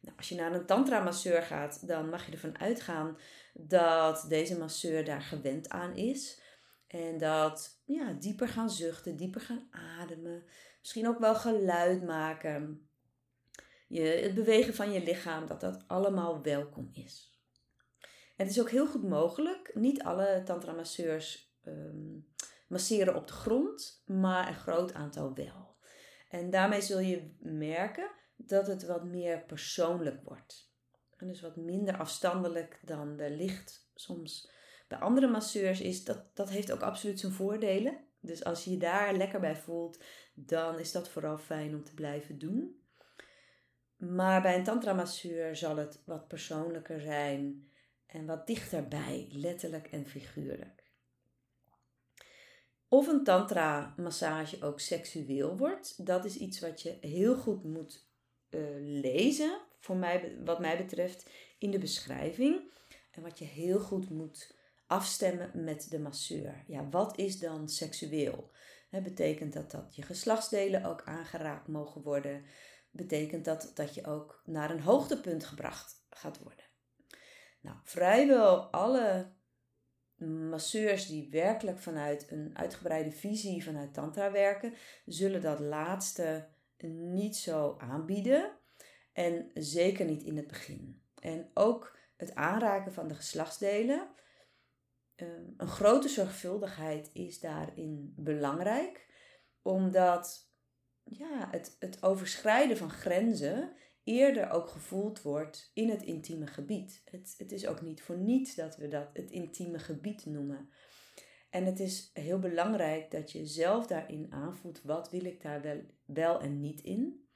Nou, 0.01 0.17
als 0.17 0.29
je 0.29 0.35
naar 0.35 0.53
een 0.53 0.65
tantra-masseur 0.65 1.41
gaat, 1.41 1.87
dan 1.87 2.09
mag 2.09 2.25
je 2.25 2.31
ervan 2.31 2.59
uitgaan 2.59 3.17
dat 3.53 4.25
deze 4.29 4.57
masseur 4.57 5.05
daar 5.05 5.21
gewend 5.21 5.69
aan 5.69 5.95
is. 5.95 6.41
En 6.87 7.17
dat 7.17 7.81
ja, 7.85 8.13
dieper 8.13 8.47
gaan 8.47 8.69
zuchten, 8.69 9.15
dieper 9.15 9.41
gaan 9.41 9.67
ademen. 9.71 10.43
Misschien 10.79 11.07
ook 11.07 11.19
wel 11.19 11.35
geluid 11.35 12.03
maken. 12.03 12.89
Je, 13.87 14.01
het 14.01 14.33
bewegen 14.33 14.73
van 14.73 14.91
je 14.91 15.03
lichaam, 15.03 15.47
dat 15.47 15.61
dat 15.61 15.83
allemaal 15.87 16.41
welkom 16.41 16.89
is. 16.91 17.39
Het 18.35 18.49
is 18.49 18.59
ook 18.59 18.69
heel 18.69 18.87
goed 18.87 19.03
mogelijk. 19.03 19.71
Niet 19.73 20.03
alle 20.03 20.41
tantra-masseurs 20.45 21.53
ehm, 21.63 22.19
masseren 22.67 23.15
op 23.15 23.27
de 23.27 23.33
grond, 23.33 24.03
maar 24.05 24.47
een 24.47 24.55
groot 24.55 24.93
aantal 24.93 25.33
wel. 25.33 25.77
En 26.29 26.49
daarmee 26.49 26.81
zul 26.81 26.99
je 26.99 27.35
merken 27.39 28.11
dat 28.45 28.67
het 28.67 28.85
wat 28.85 29.03
meer 29.03 29.43
persoonlijk 29.43 30.23
wordt. 30.23 30.71
En 31.17 31.27
dus 31.27 31.41
wat 31.41 31.55
minder 31.55 31.97
afstandelijk 31.97 32.79
dan 32.85 33.15
wellicht 33.15 33.89
soms 33.95 34.51
bij 34.87 34.97
andere 34.97 35.27
masseurs 35.27 35.81
is. 35.81 36.03
Dat, 36.03 36.35
dat 36.35 36.49
heeft 36.49 36.71
ook 36.71 36.81
absoluut 36.81 37.19
zijn 37.19 37.31
voordelen. 37.31 37.97
Dus 38.19 38.43
als 38.43 38.63
je 38.63 38.71
je 38.71 38.77
daar 38.77 39.13
lekker 39.13 39.39
bij 39.39 39.55
voelt, 39.55 40.03
dan 40.33 40.79
is 40.79 40.91
dat 40.91 41.09
vooral 41.09 41.37
fijn 41.37 41.75
om 41.75 41.83
te 41.83 41.93
blijven 41.93 42.39
doen. 42.39 42.81
Maar 43.95 44.41
bij 44.41 44.55
een 44.55 44.63
tantra-masseur 44.63 45.55
zal 45.55 45.77
het 45.77 46.01
wat 46.05 46.27
persoonlijker 46.27 47.01
zijn 47.01 47.69
en 48.05 48.25
wat 48.25 48.47
dichterbij, 48.47 49.27
letterlijk 49.31 49.87
en 49.87 50.05
figuurlijk. 50.05 50.83
Of 52.87 53.07
een 53.07 53.23
tantra-massage 53.23 54.63
ook 54.63 54.79
seksueel 54.79 55.57
wordt, 55.57 56.05
dat 56.05 56.25
is 56.25 56.35
iets 56.35 56.59
wat 56.59 56.81
je 56.81 56.97
heel 57.01 57.35
goed 57.35 57.63
moet 57.63 58.08
uh, 58.49 58.61
lezen, 58.79 59.59
voor 59.79 59.95
mij, 59.95 60.37
wat 60.45 60.59
mij 60.59 60.77
betreft, 60.77 61.29
in 61.57 61.71
de 61.71 61.77
beschrijving. 61.77 62.71
En 63.11 63.21
wat 63.21 63.39
je 63.39 63.45
heel 63.45 63.79
goed 63.79 64.09
moet 64.09 64.57
afstemmen 64.87 65.51
met 65.63 65.89
de 65.89 65.99
masseur. 65.99 66.63
Ja, 66.67 66.89
wat 66.89 67.17
is 67.17 67.39
dan 67.39 67.69
seksueel? 67.69 68.51
Betekent 68.89 69.53
dat 69.53 69.71
dat 69.71 69.95
je 69.95 70.01
geslachtsdelen 70.01 70.83
ook 70.85 71.01
aangeraakt 71.03 71.67
mogen 71.67 72.01
worden? 72.01 72.43
Betekent 72.91 73.45
dat 73.45 73.71
dat 73.73 73.95
je 73.95 74.05
ook 74.05 74.41
naar 74.45 74.71
een 74.71 74.81
hoogtepunt 74.81 75.45
gebracht 75.45 76.05
gaat 76.09 76.39
worden? 76.43 76.65
Nou, 77.61 77.77
vrijwel 77.83 78.71
alle 78.71 79.33
masseurs 80.25 81.07
die 81.07 81.29
werkelijk 81.29 81.79
vanuit 81.79 82.31
een 82.31 82.57
uitgebreide 82.57 83.11
visie 83.11 83.63
vanuit 83.63 83.93
Tantra 83.93 84.31
werken, 84.31 84.73
zullen 85.05 85.41
dat 85.41 85.59
laatste 85.59 86.47
niet 86.87 87.35
zo 87.35 87.75
aanbieden. 87.77 88.57
En 89.13 89.51
zeker 89.53 90.05
niet 90.05 90.23
in 90.23 90.37
het 90.37 90.47
begin. 90.47 91.01
En 91.21 91.51
ook 91.53 91.97
het 92.17 92.35
aanraken 92.35 92.93
van 92.93 93.07
de 93.07 93.15
geslachtsdelen. 93.15 94.09
Ehm, 95.15 95.43
een 95.57 95.67
grote 95.67 96.09
zorgvuldigheid 96.09 97.09
is 97.13 97.39
daarin 97.39 98.13
belangrijk, 98.15 99.07
omdat 99.61 100.51
ja, 101.03 101.47
het, 101.51 101.75
het 101.79 102.03
overschrijden 102.03 102.77
van 102.77 102.89
grenzen 102.89 103.75
eerder 104.03 104.49
ook 104.49 104.69
gevoeld 104.69 105.21
wordt 105.21 105.71
in 105.73 105.89
het 105.89 106.01
intieme 106.01 106.47
gebied. 106.47 107.01
Het, 107.05 107.35
het 107.37 107.51
is 107.51 107.67
ook 107.67 107.81
niet 107.81 108.01
voor 108.01 108.17
niets 108.17 108.55
dat 108.55 108.77
we 108.77 108.87
dat 108.87 109.09
het 109.13 109.31
intieme 109.31 109.79
gebied 109.79 110.25
noemen. 110.25 110.69
En 111.49 111.65
het 111.65 111.79
is 111.79 112.09
heel 112.13 112.39
belangrijk 112.39 113.11
dat 113.11 113.31
je 113.31 113.45
zelf 113.45 113.87
daarin 113.87 114.27
aanvoelt 114.29 114.81
wat 114.83 115.09
wil 115.09 115.25
ik 115.25 115.41
daar 115.41 115.61
wel, 116.05 116.39
en 116.41 116.59
niet 116.59 116.81
in. 116.81 117.27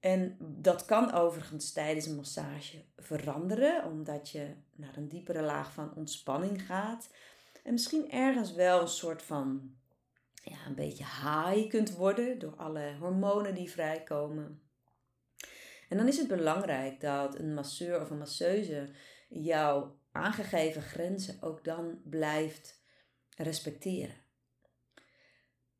En 0.00 0.36
dat 0.40 0.84
kan 0.84 1.12
overigens 1.12 1.72
tijdens 1.72 2.06
een 2.06 2.16
massage 2.16 2.84
veranderen, 2.96 3.84
omdat 3.84 4.30
je 4.30 4.54
naar 4.74 4.96
een 4.96 5.08
diepere 5.08 5.42
laag 5.42 5.72
van 5.72 5.94
ontspanning 5.94 6.66
gaat. 6.66 7.10
En 7.64 7.72
misschien 7.72 8.10
ergens 8.10 8.52
wel 8.52 8.80
een 8.80 8.88
soort 8.88 9.22
van 9.22 9.74
ja, 10.44 10.66
een 10.66 10.74
beetje 10.74 11.04
high 11.04 11.68
kunt 11.68 11.90
worden 11.90 12.38
door 12.38 12.56
alle 12.56 12.96
hormonen 12.98 13.54
die 13.54 13.70
vrijkomen. 13.70 14.62
En 15.88 15.96
dan 15.96 16.08
is 16.08 16.18
het 16.18 16.28
belangrijk 16.28 17.00
dat 17.00 17.38
een 17.38 17.54
masseur 17.54 18.00
of 18.00 18.10
een 18.10 18.18
masseuse 18.18 18.90
jouw 19.28 19.98
aangegeven 20.12 20.82
grenzen 20.82 21.42
ook 21.42 21.64
dan 21.64 22.00
blijft 22.04 22.79
respecteren. 23.42 24.16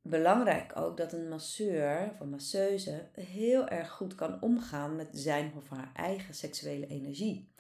Belangrijk 0.03 0.77
ook 0.77 0.97
dat 0.97 1.13
een 1.13 1.29
masseur 1.29 2.11
of 2.13 2.21
een 2.21 2.31
masseuse 2.31 3.09
heel 3.13 3.69
erg 3.69 3.91
goed 3.91 4.15
kan 4.15 4.43
omgaan 4.43 4.97
met 4.97 5.09
zijn 5.13 5.53
of 5.57 5.69
haar 5.69 5.91
eigen 5.95 6.35
seksuele 6.35 6.87
energie. 6.87 7.53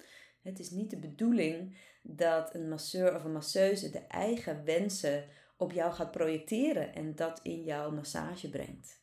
Het 0.42 0.58
is 0.58 0.70
niet 0.70 0.90
de 0.90 0.98
bedoeling 0.98 1.76
dat 2.02 2.54
een 2.54 2.68
masseur 2.68 3.14
of 3.14 3.24
een 3.24 3.32
masseuse 3.32 3.90
de 3.90 3.98
eigen 3.98 4.64
wensen 4.64 5.24
op 5.56 5.72
jou 5.72 5.92
gaat 5.92 6.10
projecteren 6.10 6.94
en 6.94 7.14
dat 7.14 7.40
in 7.42 7.64
jouw 7.64 7.90
massage 7.90 8.50
brengt. 8.50 9.00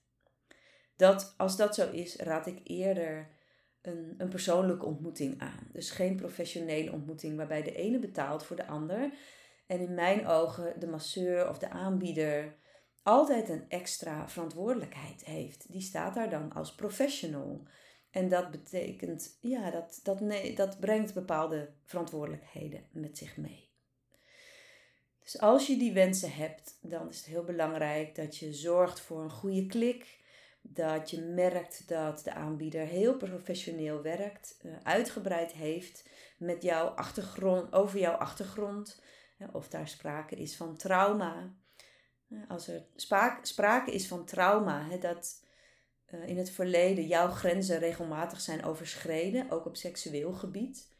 Dat, 0.96 1.34
als 1.38 1.58
dat 1.58 1.76
zo 1.76 1.92
is, 1.92 2.16
raad 2.16 2.48
ik 2.48 2.60
eerder 2.64 3.30
een, 3.82 4.16
een 4.18 4.30
persoonlijke 4.30 4.86
ontmoeting 4.86 5.42
aan. 5.42 5.68
Dus 5.72 5.92
geen 5.92 6.16
professionele 6.16 6.92
ontmoeting 6.92 7.38
waarbij 7.38 7.64
de 7.64 7.76
ene 7.76 8.00
betaalt 8.00 8.44
voor 8.44 8.56
de 8.56 8.68
ander. 8.68 9.12
En 9.68 9.80
in 9.80 9.94
mijn 9.94 10.28
ogen 10.28 10.80
de 10.80 10.88
masseur 10.88 11.50
of 11.50 11.58
de 11.58 11.70
aanbieder 11.70 12.56
altijd 13.04 13.50
een 13.50 13.70
extra 13.70 14.30
verantwoordelijkheid 14.30 15.26
heeft. 15.26 15.72
Die 15.72 15.82
staat 15.82 16.14
daar 16.14 16.30
dan 16.30 16.54
als 16.54 16.76
professional. 16.76 17.68
En 18.12 18.30
dat 18.30 18.52
betekent, 18.52 19.38
ja, 19.42 19.72
dat, 19.72 20.00
dat, 20.04 20.20
nee, 20.20 20.56
dat 20.56 20.80
brengt 20.80 21.14
bepaalde 21.14 21.70
verantwoordelijkheden 21.84 22.86
met 22.92 23.18
zich 23.18 23.38
mee. 23.38 23.70
Dus 25.20 25.40
als 25.40 25.68
je 25.68 25.78
die 25.78 25.94
wensen 25.94 26.34
hebt, 26.34 26.78
dan 26.82 27.10
is 27.10 27.18
het 27.18 27.26
heel 27.26 27.44
belangrijk 27.44 28.16
dat 28.16 28.38
je 28.38 28.54
zorgt 28.54 29.00
voor 29.00 29.24
een 29.24 29.32
goede 29.32 29.66
klik 29.66 30.26
dat 30.70 31.10
je 31.10 31.22
merkt 31.22 31.88
dat 31.88 32.24
de 32.24 32.34
aanbieder 32.34 32.86
heel 32.86 33.18
professioneel 33.18 34.02
werkt, 34.02 34.58
eh, 34.62 34.72
uitgebreid 34.84 35.52
heeft 35.52 36.10
met 36.38 36.64
jouw 36.64 36.88
achtergrond, 36.88 37.74
over 37.74 38.00
jouw 38.00 38.14
achtergrond, 38.14 39.02
of 39.52 39.68
daar 39.68 39.88
sprake 39.88 40.36
is 40.36 40.56
van 40.56 40.78
trauma. 40.78 41.56
Als 42.48 42.68
er 42.68 42.86
sprake 43.42 43.92
is 43.92 44.08
van 44.08 44.26
trauma, 44.26 44.98
dat 44.98 45.46
eh, 46.06 46.28
in 46.28 46.38
het 46.38 46.50
verleden 46.50 47.08
jouw 47.08 47.30
grenzen 47.30 47.80
regelmatig 47.80 48.42
zijn 48.42 48.64
overschreden, 48.64 49.50
ook 49.50 49.66
op 49.66 49.76
seksueel 49.76 50.34
gebied, 50.34 50.96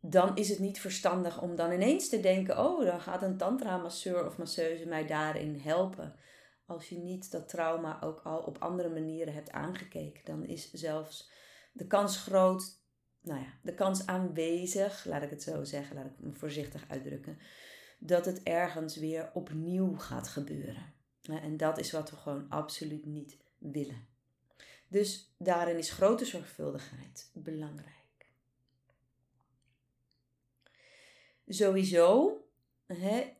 dan 0.00 0.36
is 0.36 0.48
het 0.48 0.58
niet 0.58 0.80
verstandig 0.80 1.42
om 1.42 1.56
dan 1.56 1.72
ineens 1.72 2.08
te 2.08 2.20
denken: 2.20 2.58
oh, 2.58 2.84
dan 2.84 3.00
gaat 3.00 3.22
een 3.22 3.36
tantra-masseur 3.36 4.26
of 4.26 4.38
masseuse 4.38 4.86
mij 4.86 5.06
daarin 5.06 5.60
helpen 5.60 6.18
als 6.66 6.88
je 6.88 6.98
niet 6.98 7.30
dat 7.30 7.48
trauma 7.48 8.02
ook 8.02 8.20
al 8.20 8.38
op 8.38 8.58
andere 8.58 8.88
manieren 8.88 9.34
hebt 9.34 9.50
aangekeken, 9.50 10.24
dan 10.24 10.44
is 10.44 10.72
zelfs 10.72 11.30
de 11.72 11.86
kans 11.86 12.16
groot, 12.16 12.84
nou 13.26 13.40
ja, 13.40 13.52
de 13.62 13.74
kans 13.74 14.06
aanwezig, 14.06 15.04
laat 15.04 15.22
ik 15.22 15.30
het 15.30 15.42
zo 15.42 15.64
zeggen, 15.64 15.96
laat 15.96 16.06
ik 16.06 16.12
me 16.18 16.32
voorzichtig 16.32 16.84
uitdrukken, 16.88 17.38
dat 17.98 18.24
het 18.24 18.42
ergens 18.42 18.96
weer 18.96 19.30
opnieuw 19.34 19.96
gaat 19.96 20.28
gebeuren. 20.28 20.94
En 21.22 21.56
dat 21.56 21.78
is 21.78 21.92
wat 21.92 22.10
we 22.10 22.16
gewoon 22.16 22.48
absoluut 22.48 23.06
niet 23.06 23.36
willen. 23.58 24.06
Dus 24.88 25.34
daarin 25.38 25.76
is 25.76 25.90
grote 25.90 26.24
zorgvuldigheid 26.24 27.30
belangrijk. 27.32 27.94
Sowieso 31.48 32.36
hè, 32.86 33.32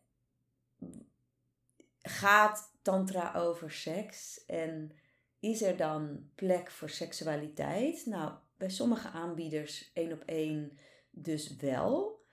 gaat 2.03 2.72
tantra 2.83 3.35
over 3.35 3.70
seks. 3.70 4.44
En 4.44 4.92
is 5.40 5.62
er 5.62 5.77
dan 5.77 6.31
plek 6.35 6.70
voor 6.70 6.90
seksualiteit? 6.90 8.07
Nou, 8.07 8.33
bij 8.57 8.71
sommige 8.71 9.09
aanbieders 9.09 9.90
één 9.95 10.12
op 10.12 10.23
één 10.27 10.79
dus 11.11 11.57
wel. 11.57 12.25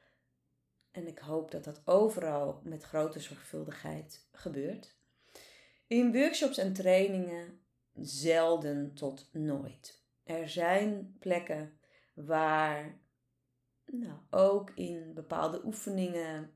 En 0.91 1.07
ik 1.07 1.19
hoop 1.19 1.51
dat 1.51 1.63
dat 1.63 1.81
overal 1.85 2.61
met 2.63 2.83
grote 2.83 3.19
zorgvuldigheid 3.19 4.27
gebeurt. 4.31 4.95
In 5.87 6.11
workshops 6.11 6.57
en 6.57 6.73
trainingen 6.73 7.59
zelden 7.93 8.93
tot 8.93 9.29
nooit. 9.31 10.03
Er 10.23 10.49
zijn 10.49 11.15
plekken 11.19 11.77
waar 12.13 12.99
nou, 13.85 14.19
ook 14.29 14.71
in 14.75 15.13
bepaalde 15.13 15.65
oefeningen 15.65 16.51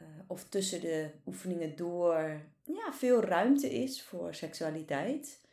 uh, 0.00 0.08
of 0.26 0.48
tussen 0.48 0.80
de 0.80 1.10
oefeningen 1.26 1.76
door 1.76 2.40
ja, 2.62 2.92
veel 2.92 3.20
ruimte 3.20 3.74
is 3.74 4.02
voor 4.02 4.34
seksualiteit. 4.34 5.45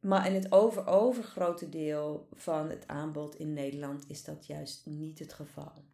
Maar 0.00 0.26
in 0.26 0.34
het 0.34 0.52
over 0.52 0.86
overgrote 0.86 1.68
deel 1.68 2.28
van 2.32 2.70
het 2.70 2.86
aanbod 2.86 3.36
in 3.36 3.52
Nederland 3.52 4.04
is 4.08 4.24
dat 4.24 4.46
juist 4.46 4.86
niet 4.86 5.18
het 5.18 5.32
geval. 5.32 5.84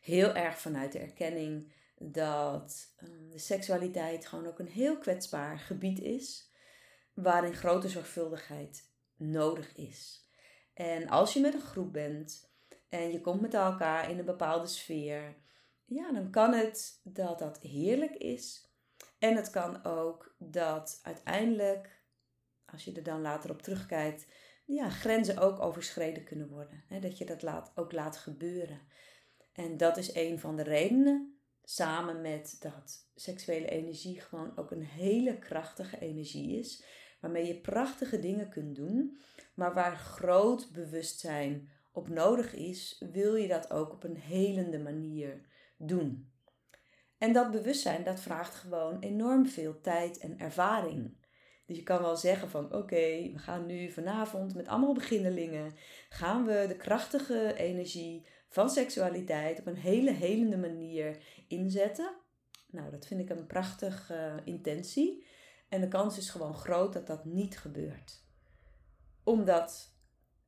Heel 0.00 0.34
erg 0.34 0.58
vanuit 0.58 0.92
de 0.92 0.98
erkenning 0.98 1.72
dat 1.98 2.94
ehm, 2.96 3.28
de 3.28 3.38
seksualiteit 3.38 4.26
gewoon 4.26 4.46
ook 4.46 4.58
een 4.58 4.68
heel 4.68 4.98
kwetsbaar 4.98 5.58
gebied 5.58 6.00
is, 6.00 6.50
waarin 7.14 7.54
grote 7.54 7.88
zorgvuldigheid 7.88 8.90
nodig 9.16 9.74
is. 9.74 10.28
En 10.74 11.08
als 11.08 11.32
je 11.32 11.40
met 11.40 11.54
een 11.54 11.60
groep 11.60 11.92
bent 11.92 12.50
en 12.88 13.12
je 13.12 13.20
komt 13.20 13.40
met 13.40 13.54
elkaar 13.54 14.10
in 14.10 14.18
een 14.18 14.24
bepaalde 14.24 14.66
sfeer, 14.66 15.36
ja, 15.84 16.12
dan 16.12 16.30
kan 16.30 16.52
het 16.52 17.00
dat 17.04 17.38
dat 17.38 17.58
heerlijk 17.60 18.14
is. 18.14 18.70
En 19.18 19.36
het 19.36 19.50
kan 19.50 19.84
ook 19.84 20.34
dat 20.38 21.00
uiteindelijk, 21.02 21.95
als 22.72 22.84
je 22.84 22.92
er 22.92 23.02
dan 23.02 23.20
later 23.20 23.50
op 23.50 23.62
terugkijkt, 23.62 24.26
ja, 24.64 24.90
grenzen 24.90 25.38
ook 25.38 25.60
overschreden 25.60 26.24
kunnen 26.24 26.48
worden. 26.48 26.84
Hè? 26.86 26.98
Dat 26.98 27.18
je 27.18 27.24
dat 27.24 27.42
laat, 27.42 27.72
ook 27.74 27.92
laat 27.92 28.16
gebeuren. 28.16 28.80
En 29.52 29.76
dat 29.76 29.96
is 29.96 30.14
een 30.14 30.38
van 30.38 30.56
de 30.56 30.62
redenen, 30.62 31.38
samen 31.62 32.20
met 32.20 32.56
dat 32.60 33.08
seksuele 33.14 33.68
energie 33.68 34.20
gewoon 34.20 34.56
ook 34.56 34.70
een 34.70 34.84
hele 34.84 35.38
krachtige 35.38 35.98
energie 35.98 36.58
is, 36.58 36.84
waarmee 37.20 37.46
je 37.46 37.60
prachtige 37.60 38.18
dingen 38.18 38.48
kunt 38.48 38.76
doen, 38.76 39.18
maar 39.54 39.74
waar 39.74 39.96
groot 39.96 40.70
bewustzijn 40.72 41.68
op 41.92 42.08
nodig 42.08 42.54
is, 42.54 43.04
wil 43.12 43.34
je 43.34 43.48
dat 43.48 43.70
ook 43.70 43.92
op 43.92 44.04
een 44.04 44.16
helende 44.16 44.78
manier 44.78 45.40
doen. 45.78 46.30
En 47.18 47.32
dat 47.32 47.50
bewustzijn, 47.50 48.04
dat 48.04 48.20
vraagt 48.20 48.54
gewoon 48.54 49.00
enorm 49.00 49.46
veel 49.46 49.80
tijd 49.80 50.18
en 50.18 50.38
ervaring. 50.38 51.16
Dus 51.66 51.76
je 51.76 51.82
kan 51.82 52.02
wel 52.02 52.16
zeggen 52.16 52.50
van 52.50 52.74
oké, 52.74 53.30
we 53.32 53.38
gaan 53.38 53.66
nu 53.66 53.90
vanavond 53.90 54.54
met 54.54 54.68
allemaal 54.68 54.94
beginnelingen, 54.94 55.74
gaan 56.08 56.44
we 56.44 56.64
de 56.68 56.76
krachtige 56.76 57.54
energie 57.56 58.26
van 58.48 58.70
seksualiteit 58.70 59.58
op 59.58 59.66
een 59.66 59.76
hele 59.76 60.10
helende 60.10 60.56
manier 60.56 61.18
inzetten. 61.48 62.14
Nou, 62.70 62.90
dat 62.90 63.06
vind 63.06 63.20
ik 63.20 63.30
een 63.30 63.46
prachtige 63.46 64.14
uh, 64.14 64.46
intentie. 64.54 65.26
En 65.68 65.80
de 65.80 65.88
kans 65.88 66.18
is 66.18 66.30
gewoon 66.30 66.54
groot 66.54 66.92
dat 66.92 67.06
dat 67.06 67.24
niet 67.24 67.58
gebeurt. 67.58 68.24
Omdat 69.24 69.94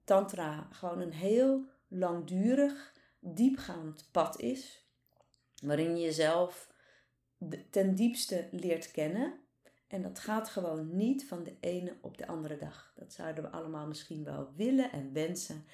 Tantra 0.04 0.68
gewoon 0.70 1.00
een 1.00 1.12
heel 1.12 1.64
langdurig, 1.88 2.94
diepgaand 3.20 4.08
pad 4.12 4.40
is. 4.40 4.86
Waarin 5.62 5.96
je 5.96 6.02
jezelf 6.02 6.72
ten 7.70 7.94
diepste 7.94 8.48
leert 8.50 8.90
kennen. 8.90 9.40
En 9.88 10.02
dat 10.02 10.18
gaat 10.18 10.48
gewoon 10.48 10.96
niet 10.96 11.28
van 11.28 11.42
de 11.42 11.56
ene 11.60 11.96
op 12.00 12.18
de 12.18 12.26
andere 12.26 12.56
dag. 12.56 12.92
Dat 12.96 13.12
zouden 13.12 13.44
we 13.44 13.50
allemaal 13.50 13.86
misschien 13.86 14.24
wel 14.24 14.52
willen 14.56 14.92
en 14.92 15.12
wensen. 15.12 15.64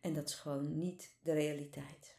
En 0.00 0.14
dat 0.14 0.28
is 0.28 0.34
gewoon 0.34 0.78
niet 0.78 1.16
de 1.22 1.32
realiteit. 1.32 2.16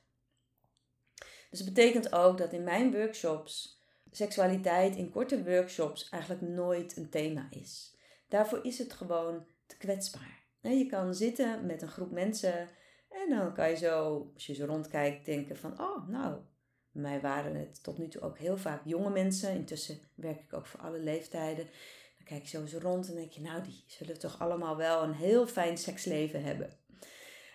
Dus 1.49 1.59
het 1.59 1.73
betekent 1.73 2.13
ook 2.13 2.37
dat 2.37 2.53
in 2.53 2.63
mijn 2.63 2.91
workshops 2.91 3.77
seksualiteit 4.11 4.95
in 4.95 5.09
korte 5.09 5.43
workshops 5.43 6.09
eigenlijk 6.09 6.41
nooit 6.41 6.97
een 6.97 7.09
thema 7.09 7.47
is. 7.49 7.95
Daarvoor 8.27 8.65
is 8.65 8.77
het 8.77 8.93
gewoon 8.93 9.45
te 9.65 9.77
kwetsbaar. 9.77 10.45
Je 10.61 10.85
kan 10.85 11.15
zitten 11.15 11.65
met 11.65 11.81
een 11.81 11.87
groep 11.87 12.11
mensen 12.11 12.69
en 13.09 13.29
dan 13.29 13.53
kan 13.53 13.69
je 13.69 13.75
zo, 13.75 14.29
als 14.33 14.45
je 14.45 14.53
zo 14.53 14.65
rondkijkt, 14.65 15.25
denken 15.25 15.57
van, 15.57 15.81
oh 15.81 16.07
nou, 16.07 16.41
bij 17.01 17.11
mij 17.11 17.21
waren 17.21 17.55
het 17.55 17.83
tot 17.83 17.97
nu 17.97 18.07
toe 18.07 18.21
ook 18.21 18.37
heel 18.37 18.57
vaak 18.57 18.81
jonge 18.83 19.09
mensen. 19.09 19.53
Intussen 19.53 19.99
werk 20.15 20.39
ik 20.39 20.53
ook 20.53 20.65
voor 20.65 20.79
alle 20.79 20.99
leeftijden. 20.99 21.65
Dan 22.17 22.25
kijk 22.25 22.41
je 22.41 22.47
zo 22.47 22.61
eens 22.61 22.73
rond 22.73 23.09
en 23.09 23.15
denk 23.15 23.31
je, 23.31 23.41
nou, 23.41 23.63
die 23.63 23.83
zullen 23.87 24.19
toch 24.19 24.39
allemaal 24.39 24.77
wel 24.77 25.03
een 25.03 25.13
heel 25.13 25.47
fijn 25.47 25.77
seksleven 25.77 26.43
hebben. 26.43 26.69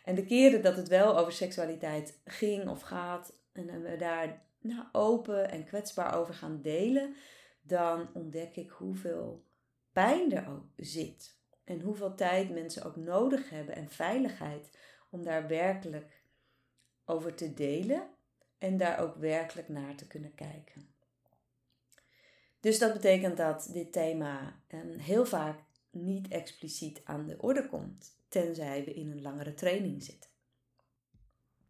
En 0.05 0.15
de 0.15 0.25
keren 0.25 0.63
dat 0.63 0.77
het 0.77 0.89
wel 0.89 1.19
over 1.19 1.33
seksualiteit 1.33 2.19
ging 2.25 2.69
of 2.69 2.81
gaat, 2.81 3.33
en 3.53 3.83
we 3.83 3.97
daar 3.97 4.43
nou, 4.61 4.85
open 4.93 5.51
en 5.51 5.65
kwetsbaar 5.65 6.15
over 6.15 6.35
gaan 6.35 6.61
delen, 6.63 7.15
dan 7.63 8.11
ontdek 8.15 8.57
ik 8.57 8.71
hoeveel 8.71 9.45
pijn 9.93 10.33
er 10.33 10.49
ook 10.49 10.65
zit. 10.77 11.37
En 11.65 11.81
hoeveel 11.81 12.15
tijd 12.15 12.51
mensen 12.51 12.85
ook 12.85 12.97
nodig 12.97 13.51
hebben 13.51 13.75
en 13.75 13.89
veiligheid 13.89 14.79
om 15.11 15.23
daar 15.23 15.49
werkelijk 15.49 16.23
over 17.05 17.35
te 17.35 17.55
delen 17.55 18.11
en 18.63 18.77
daar 18.77 18.99
ook 18.99 19.17
werkelijk 19.17 19.69
naar 19.69 19.95
te 19.95 20.07
kunnen 20.07 20.35
kijken. 20.35 20.89
Dus 22.61 22.79
dat 22.79 22.93
betekent 22.93 23.37
dat 23.37 23.69
dit 23.73 23.93
thema 23.93 24.61
ehm, 24.67 24.99
heel 24.99 25.27
vaak 25.27 25.59
niet 25.91 26.29
expliciet 26.29 27.01
aan 27.05 27.27
de 27.27 27.37
orde 27.41 27.69
komt, 27.69 28.17
tenzij 28.29 28.85
we 28.85 28.95
in 28.95 29.11
een 29.11 29.23
langere 29.23 29.55
training 29.55 30.03
zitten. 30.03 30.31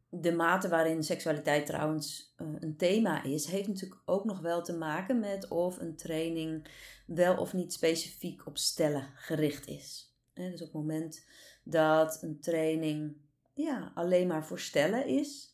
De 0.09 0.33
mate 0.33 0.69
waarin 0.69 1.05
seksualiteit 1.05 1.67
trouwens 1.67 2.35
eh, 2.37 2.47
een 2.59 2.77
thema 2.77 3.23
is, 3.23 3.47
heeft 3.47 3.69
natuurlijk 3.69 4.03
ook 4.05 4.25
nog 4.25 4.41
wel 4.41 4.63
te 4.63 4.77
maken 4.77 5.21
met 5.21 5.49
of 5.49 5.79
een 5.79 5.97
training 5.97 6.69
wel 7.07 7.37
of 7.37 7.53
niet 7.53 7.73
specifiek 7.73 8.47
op 8.47 8.59
stellen 8.59 9.11
gericht 9.15 9.67
is. 9.67 10.17
Dus 10.35 10.61
op 10.61 10.67
het 10.67 10.73
moment 10.73 11.27
dat 11.65 12.23
een 12.23 12.41
training 12.41 13.17
ja, 13.55 13.93
alleen 13.95 14.27
maar 14.27 14.47
voor 14.47 14.61
stellen 14.61 15.07
is, 15.07 15.52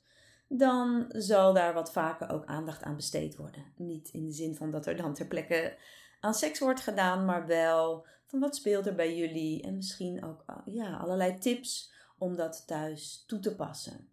dan 0.49 1.05
zal 1.09 1.53
daar 1.53 1.75
wat 1.75 1.93
vaker 1.93 2.31
ook 2.31 2.45
aandacht 2.45 2.83
aan 2.83 2.97
besteed 2.97 3.37
worden. 3.37 3.65
Niet 3.77 4.09
in 4.09 4.25
de 4.25 4.33
zin 4.33 4.55
van 4.55 4.71
dat 4.71 4.87
er 4.87 4.97
dan 4.97 5.15
ter 5.15 5.27
plekke 5.27 5.77
aan 6.21 6.35
seks 6.35 6.59
wordt 6.59 6.81
gedaan, 6.81 7.25
maar 7.25 7.47
wel 7.47 8.07
van 8.27 8.41
wat 8.41 8.57
speelt 8.57 8.87
er 8.87 8.95
bij 8.95 9.17
jullie 9.17 9.63
en 9.63 9.77
misschien 9.77 10.25
ook 10.25 10.45
ja, 10.65 10.97
allerlei 10.97 11.39
tips 11.39 11.93
om 12.19 12.37
dat 12.37 12.67
thuis 12.67 13.25
toe 13.27 13.39
te 13.39 13.55
passen. 13.55 14.09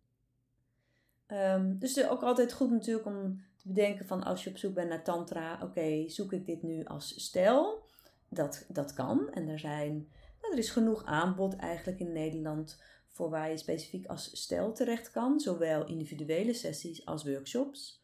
Um, 1.27 1.79
dus 1.79 2.07
ook 2.07 2.21
altijd 2.21 2.53
goed 2.53 2.71
natuurlijk 2.71 3.05
om 3.05 3.43
te 3.57 3.67
bedenken 3.67 4.05
van 4.05 4.23
als 4.23 4.43
je 4.43 4.49
op 4.49 4.57
zoek 4.57 4.73
bent 4.73 4.89
naar 4.89 5.03
tantra, 5.03 5.59
oké, 5.61 6.09
zoek 6.09 6.33
ik 6.33 6.45
dit 6.45 6.63
nu 6.63 6.83
als 6.83 7.23
stijl? 7.23 7.83
Dat, 8.29 8.65
dat 8.67 8.93
kan 8.93 9.29
en 9.29 9.47
er 9.47 9.59
zijn, 9.59 9.93
nou, 10.41 10.53
er 10.53 10.59
is 10.59 10.69
genoeg 10.69 11.05
aanbod 11.05 11.55
eigenlijk 11.55 11.99
in 11.99 12.11
Nederland 12.11 12.81
voor 13.15 13.29
waar 13.29 13.49
je 13.49 13.57
specifiek 13.57 14.05
als 14.05 14.29
stijl 14.41 14.73
terecht 14.73 15.11
kan, 15.11 15.39
zowel 15.39 15.85
individuele 15.85 16.53
sessies 16.53 17.05
als 17.05 17.23
workshops. 17.23 18.03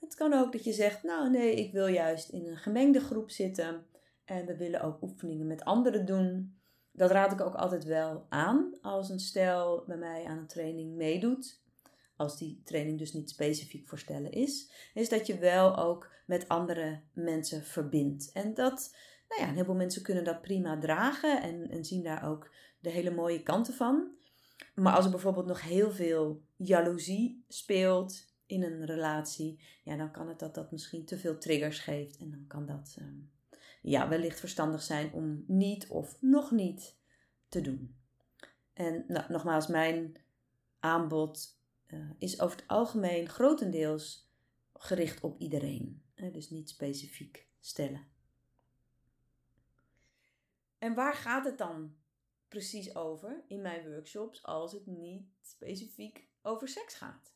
Het 0.00 0.14
kan 0.14 0.32
ook 0.32 0.52
dat 0.52 0.64
je 0.64 0.72
zegt, 0.72 1.02
nou 1.02 1.30
nee, 1.30 1.54
ik 1.54 1.72
wil 1.72 1.86
juist 1.86 2.28
in 2.28 2.46
een 2.46 2.56
gemengde 2.56 3.00
groep 3.00 3.30
zitten 3.30 3.86
en 4.24 4.46
we 4.46 4.56
willen 4.56 4.80
ook 4.80 5.02
oefeningen 5.02 5.46
met 5.46 5.64
anderen 5.64 6.06
doen. 6.06 6.58
Dat 6.92 7.10
raad 7.10 7.32
ik 7.32 7.40
ook 7.40 7.54
altijd 7.54 7.84
wel 7.84 8.26
aan 8.28 8.78
als 8.80 9.08
een 9.08 9.20
stijl 9.20 9.84
bij 9.86 9.96
mij 9.96 10.24
aan 10.24 10.38
een 10.38 10.46
training 10.46 10.94
meedoet. 10.94 11.60
Als 12.16 12.38
die 12.38 12.60
training 12.64 12.98
dus 12.98 13.12
niet 13.12 13.30
specifiek 13.30 13.88
voor 13.88 13.98
stellen 13.98 14.32
is, 14.32 14.70
is 14.94 15.08
dat 15.08 15.26
je 15.26 15.38
wel 15.38 15.76
ook 15.76 16.10
met 16.26 16.48
andere 16.48 17.00
mensen 17.12 17.62
verbindt. 17.64 18.30
En 18.32 18.54
dat, 18.54 18.96
nou 19.28 19.40
ja, 19.40 19.48
een 19.48 19.54
heleboel 19.54 19.76
mensen 19.76 20.02
kunnen 20.02 20.24
dat 20.24 20.42
prima 20.42 20.78
dragen 20.78 21.42
en, 21.42 21.70
en 21.70 21.84
zien 21.84 22.02
daar 22.02 22.28
ook 22.28 22.50
de 22.78 22.90
hele 22.90 23.10
mooie 23.10 23.42
kanten 23.42 23.74
van. 23.74 24.10
Maar 24.74 24.94
als 24.94 25.04
er 25.04 25.10
bijvoorbeeld 25.10 25.46
nog 25.46 25.62
heel 25.62 25.90
veel 25.90 26.42
jaloezie 26.56 27.44
speelt 27.48 28.34
in 28.46 28.62
een 28.62 28.84
relatie, 28.84 29.60
ja, 29.84 29.96
dan 29.96 30.10
kan 30.10 30.28
het 30.28 30.38
dat 30.38 30.54
dat 30.54 30.72
misschien 30.72 31.04
te 31.04 31.18
veel 31.18 31.38
triggers 31.38 31.78
geeft. 31.78 32.16
En 32.16 32.30
dan 32.30 32.44
kan 32.46 32.66
dat 32.66 32.96
ehm, 32.98 33.18
ja, 33.82 34.08
wellicht 34.08 34.40
verstandig 34.40 34.82
zijn 34.82 35.12
om 35.12 35.44
niet 35.46 35.88
of 35.88 36.16
nog 36.20 36.50
niet 36.50 36.96
te 37.48 37.60
doen. 37.60 37.96
En 38.72 39.04
nou, 39.08 39.32
nogmaals, 39.32 39.66
mijn 39.66 40.16
aanbod 40.78 41.58
uh, 41.86 42.10
is 42.18 42.40
over 42.40 42.56
het 42.56 42.68
algemeen 42.68 43.28
grotendeels 43.28 44.30
gericht 44.72 45.20
op 45.20 45.40
iedereen. 45.40 46.02
Dus 46.14 46.50
niet 46.50 46.68
specifiek 46.68 47.46
stellen. 47.60 48.06
En 50.78 50.94
waar 50.94 51.14
gaat 51.14 51.44
het 51.44 51.58
dan 51.58 51.96
precies 52.48 52.94
over 52.94 53.44
in 53.48 53.60
mijn 53.60 53.90
workshops 53.90 54.42
als 54.42 54.72
het 54.72 54.86
niet 54.86 55.26
specifiek 55.40 56.28
over 56.42 56.68
seks 56.68 56.94
gaat. 56.94 57.34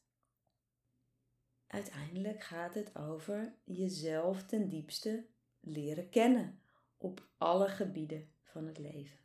Uiteindelijk 1.67 2.43
gaat 2.43 2.75
het 2.75 2.97
over 2.97 3.55
jezelf 3.65 4.45
ten 4.45 4.69
diepste 4.69 5.27
leren 5.61 6.09
kennen 6.09 6.63
op 6.97 7.29
alle 7.39 7.69
gebieden 7.69 8.33
van 8.43 8.67
het 8.67 8.79
leven. 8.79 9.19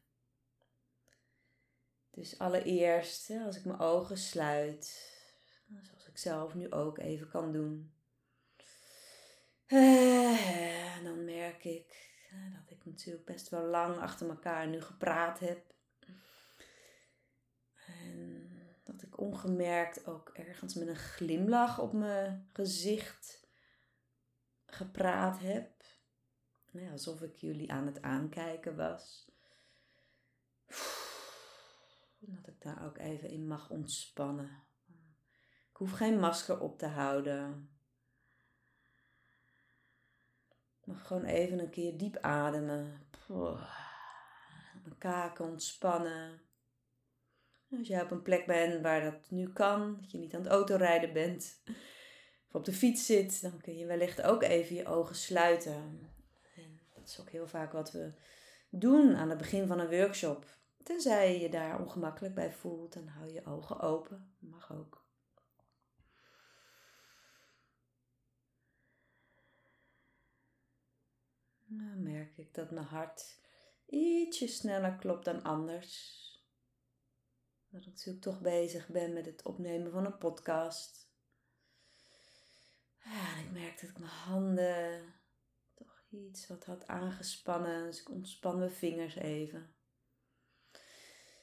Dus 2.11 2.39
allereerst, 2.39 3.29
als 3.45 3.57
ik 3.57 3.65
mijn 3.65 3.79
ogen 3.79 4.17
sluit, 4.17 5.13
zoals 5.81 6.07
ik 6.07 6.17
zelf 6.17 6.53
nu 6.53 6.71
ook 6.71 6.97
even 6.97 7.29
kan 7.29 7.51
doen, 7.51 7.93
eh, 9.65 11.03
dan 11.03 11.25
merk 11.25 11.63
ik 11.63 12.13
dat 12.53 12.71
ik 12.71 12.85
natuurlijk 12.85 13.25
best 13.25 13.49
wel 13.49 13.65
lang 13.65 13.97
achter 13.97 14.29
elkaar 14.29 14.67
nu 14.67 14.81
gepraat 14.81 15.39
heb. 15.39 15.74
Ongemerkt 19.17 20.07
ook 20.07 20.29
ergens 20.29 20.73
met 20.73 20.87
een 20.87 20.95
glimlach 20.95 21.79
op 21.79 21.93
mijn 21.93 22.49
gezicht 22.53 23.47
gepraat 24.65 25.39
heb. 25.39 25.83
Ja, 26.71 26.91
alsof 26.91 27.21
ik 27.21 27.35
jullie 27.35 27.71
aan 27.71 27.85
het 27.85 28.01
aankijken 28.01 28.75
was. 28.75 29.31
Dat 32.19 32.47
ik 32.47 32.61
daar 32.61 32.85
ook 32.85 32.97
even 32.97 33.29
in 33.29 33.47
mag 33.47 33.69
ontspannen. 33.69 34.63
Ik 35.69 35.81
hoef 35.81 35.91
geen 35.91 36.19
masker 36.19 36.59
op 36.59 36.77
te 36.77 36.87
houden. 36.87 37.69
mag 40.83 41.07
gewoon 41.07 41.23
even 41.23 41.59
een 41.59 41.69
keer 41.69 41.97
diep 41.97 42.17
ademen. 42.17 43.07
Mijn 44.83 44.97
kaken 44.97 45.45
ontspannen. 45.45 46.44
Als 47.77 47.87
jij 47.87 48.01
op 48.01 48.11
een 48.11 48.21
plek 48.21 48.45
bent 48.45 48.81
waar 48.81 49.01
dat 49.01 49.29
nu 49.29 49.53
kan, 49.53 49.97
dat 50.01 50.11
je 50.11 50.17
niet 50.17 50.33
aan 50.33 50.41
het 50.41 50.51
autorijden 50.51 51.13
bent, 51.13 51.61
of 52.47 52.55
op 52.55 52.65
de 52.65 52.73
fiets 52.73 53.05
zit, 53.05 53.41
dan 53.41 53.61
kun 53.61 53.77
je 53.77 53.85
wellicht 53.85 54.21
ook 54.21 54.43
even 54.43 54.75
je 54.75 54.85
ogen 54.85 55.15
sluiten. 55.15 56.09
En 56.55 56.79
dat 56.93 57.07
is 57.07 57.19
ook 57.19 57.29
heel 57.29 57.47
vaak 57.47 57.71
wat 57.71 57.91
we 57.91 58.13
doen 58.69 59.15
aan 59.15 59.29
het 59.29 59.37
begin 59.37 59.67
van 59.67 59.79
een 59.79 59.89
workshop. 59.89 60.45
Tenzij 60.83 61.39
je 61.41 61.49
daar 61.49 61.79
ongemakkelijk 61.79 62.35
bij 62.35 62.51
voelt, 62.53 62.93
dan 62.93 63.07
hou 63.07 63.31
je 63.31 63.45
ogen 63.45 63.79
open. 63.79 64.35
Mag 64.39 64.73
ook. 64.73 65.05
Dan 71.67 72.03
merk 72.03 72.37
ik 72.37 72.53
dat 72.53 72.71
mijn 72.71 72.85
hart 72.85 73.39
ietsje 73.85 74.47
sneller 74.47 74.95
klopt 74.95 75.25
dan 75.25 75.43
anders. 75.43 76.24
Dat 77.75 77.83
ik 77.83 77.89
natuurlijk 77.89 78.23
toch 78.25 78.41
bezig 78.41 78.87
ben 78.87 79.13
met 79.13 79.25
het 79.25 79.43
opnemen 79.43 79.91
van 79.91 80.05
een 80.05 80.17
podcast. 80.17 81.09
Ja, 83.03 83.37
en 83.37 83.43
ik 83.43 83.51
merk 83.51 83.81
dat 83.81 83.89
ik 83.89 83.97
mijn 83.97 84.11
handen 84.11 85.13
toch 85.73 86.03
iets 86.09 86.47
wat 86.47 86.65
had 86.65 86.87
aangespannen. 86.87 87.85
Dus 87.85 88.01
ik 88.01 88.09
ontspan 88.09 88.59
mijn 88.59 88.71
vingers 88.71 89.15
even. 89.15 89.73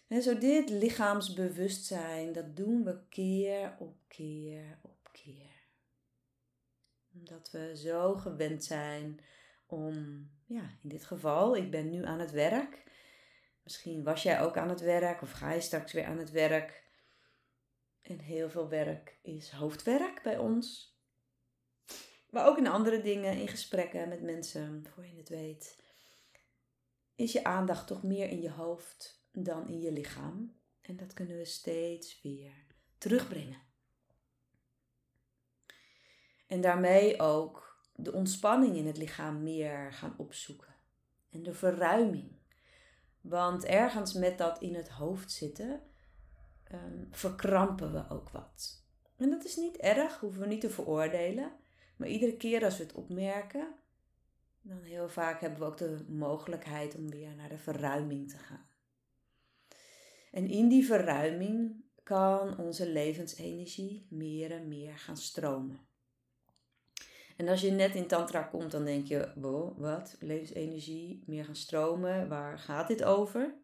En 0.07 0.23
zo 0.23 0.39
dit 0.39 0.69
lichaamsbewustzijn, 0.69 2.33
dat 2.33 2.57
doen 2.57 2.85
we 2.85 3.09
keer 3.09 3.77
op 3.79 3.97
keer 4.09 4.79
op 4.83 5.09
keer. 5.13 5.67
Omdat 7.15 7.51
we 7.51 7.77
zo 7.77 8.15
gewend 8.15 8.65
zijn 8.65 9.21
om, 9.67 9.95
ja, 10.47 10.79
in 10.83 10.89
dit 10.89 11.05
geval, 11.05 11.57
ik 11.57 11.71
ben 11.71 11.91
nu 11.91 12.05
aan 12.05 12.21
het 12.21 12.31
werk. 12.31 12.83
Misschien 13.63 14.03
was 14.03 14.23
jij 14.23 14.41
ook 14.41 14.57
aan 14.57 14.69
het 14.69 14.81
werk 14.81 15.23
of 15.23 15.31
ga 15.31 15.53
je 15.53 15.61
straks 15.61 15.93
weer 15.93 16.05
aan 16.05 16.19
het 16.19 16.31
werk. 16.31 16.91
En 18.03 18.19
heel 18.19 18.51
veel 18.51 18.69
werk 18.69 19.19
is 19.23 19.51
hoofdwerk 19.51 20.23
bij 20.23 20.39
ons. 20.39 20.97
Maar 22.31 22.47
ook 22.47 22.59
in 22.59 22.67
andere 22.67 23.01
dingen, 23.01 23.39
in 23.39 23.49
gesprekken 23.49 24.09
met 24.09 24.23
mensen, 24.23 24.87
voor 24.95 25.07
je 25.07 25.17
het 25.17 25.29
weet, 25.29 25.83
is 27.15 27.33
je 27.33 27.45
aandacht 27.45 27.87
toch 27.87 28.03
meer 28.03 28.29
in 28.29 28.41
je 28.41 28.51
hoofd 28.51 29.27
dan 29.33 29.69
in 29.69 29.81
je 29.81 29.93
lichaam. 29.93 30.61
En 30.81 30.97
dat 30.97 31.13
kunnen 31.13 31.37
we 31.37 31.45
steeds 31.45 32.21
weer 32.23 32.67
terugbrengen. 32.99 33.63
En 36.47 36.61
daarmee 36.61 37.21
ook 37.21 37.81
de 37.95 38.13
ontspanning 38.13 38.77
in 38.77 38.87
het 38.87 38.97
lichaam 38.97 39.43
meer 39.43 39.93
gaan 39.93 40.15
opzoeken. 40.19 40.75
En 41.31 41.43
de 41.43 41.55
verruiming. 41.55 42.42
Want 43.23 43.65
ergens 43.65 44.13
met 44.13 44.39
dat 44.39 44.61
in 44.61 44.75
het 44.75 44.89
hoofd 44.89 45.33
zitten, 45.33 45.81
um, 46.73 47.09
verkrampen 47.11 47.93
we 47.93 48.09
ook 48.09 48.31
wat. 48.31 48.85
En 49.17 49.31
dat 49.31 49.45
is 49.45 49.57
niet 49.57 49.77
erg, 49.77 50.21
hoeven 50.21 50.41
we 50.41 50.47
niet 50.47 50.61
te 50.61 50.71
veroordelen. 50.71 51.53
Maar 51.97 52.09
iedere 52.09 52.37
keer 52.37 52.65
als 52.65 52.77
we 52.77 52.83
het 52.83 52.93
opmerken, 52.93 53.75
dan 54.61 54.83
heel 54.83 55.09
vaak 55.09 55.41
hebben 55.41 55.59
we 55.59 55.65
ook 55.65 55.77
de 55.77 56.05
mogelijkheid 56.09 56.95
om 56.95 57.11
weer 57.11 57.35
naar 57.35 57.49
de 57.49 57.59
verruiming 57.59 58.31
te 58.31 58.39
gaan. 58.39 58.67
En 60.31 60.47
in 60.47 60.69
die 60.69 60.87
verruiming 60.87 61.85
kan 62.03 62.59
onze 62.59 62.89
levensenergie 62.89 64.07
meer 64.11 64.51
en 64.51 64.69
meer 64.69 64.99
gaan 64.99 65.17
stromen. 65.17 65.81
En 67.37 67.49
als 67.49 67.61
je 67.61 67.71
net 67.71 67.95
in 67.95 68.07
Tantra 68.07 68.43
komt, 68.43 68.71
dan 68.71 68.85
denk 68.85 69.07
je: 69.07 69.33
wow, 69.35 69.79
wat? 69.79 70.17
Levensenergie, 70.21 71.23
meer 71.27 71.45
gaan 71.45 71.57
stromen, 71.57 72.29
waar 72.29 72.59
gaat 72.59 72.89
dit 72.89 73.05
over? 73.05 73.55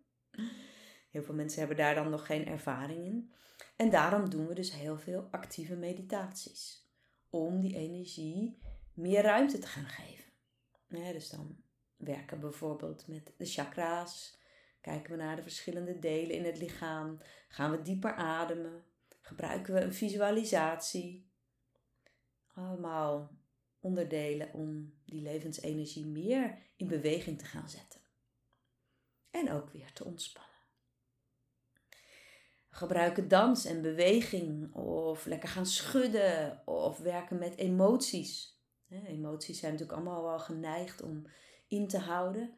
Heel 1.10 1.22
veel 1.22 1.34
mensen 1.34 1.58
hebben 1.58 1.76
daar 1.76 1.94
dan 1.94 2.10
nog 2.10 2.26
geen 2.26 2.46
ervaring 2.46 3.04
in. 3.04 3.32
En 3.76 3.90
daarom 3.90 4.30
doen 4.30 4.46
we 4.46 4.54
dus 4.54 4.72
heel 4.72 4.98
veel 4.98 5.28
actieve 5.30 5.76
meditaties. 5.76 6.86
Om 7.30 7.60
die 7.60 7.76
energie 7.76 8.58
meer 8.94 9.22
ruimte 9.22 9.58
te 9.58 9.66
gaan 9.66 9.88
geven. 9.88 10.32
dus 11.12 11.30
dan 11.30 11.56
werken 11.96 12.36
we 12.36 12.42
bijvoorbeeld 12.42 13.06
met 13.06 13.32
de 13.36 13.46
chakra's, 13.46 14.38
Kijken 14.80 15.10
we 15.10 15.16
naar 15.16 15.36
de 15.36 15.42
verschillende 15.42 15.98
delen 15.98 16.36
in 16.36 16.44
het 16.44 16.58
lichaam? 16.58 17.18
Gaan 17.48 17.70
we 17.70 17.82
dieper 17.82 18.14
ademen? 18.14 18.84
Gebruiken 19.20 19.74
we 19.74 19.80
een 19.80 19.94
visualisatie? 19.94 21.30
Allemaal 22.54 23.37
onderdelen 23.88 24.52
om 24.52 24.94
die 25.04 25.22
levensenergie 25.22 26.06
meer 26.06 26.58
in 26.76 26.86
beweging 26.86 27.38
te 27.38 27.44
gaan 27.44 27.68
zetten. 27.68 28.00
En 29.30 29.52
ook 29.52 29.70
weer 29.70 29.92
te 29.92 30.04
ontspannen. 30.04 30.56
Gebruiken 32.70 33.28
dans 33.28 33.64
en 33.64 33.82
beweging 33.82 34.74
of 34.74 35.26
lekker 35.26 35.48
gaan 35.48 35.66
schudden 35.66 36.62
of 36.66 36.98
werken 36.98 37.38
met 37.38 37.56
emoties. 37.56 38.56
Emoties 38.88 39.58
zijn 39.58 39.72
natuurlijk 39.72 39.98
allemaal 39.98 40.22
wel 40.22 40.38
geneigd 40.38 41.02
om 41.02 41.26
in 41.68 41.88
te 41.88 41.98
houden. 41.98 42.54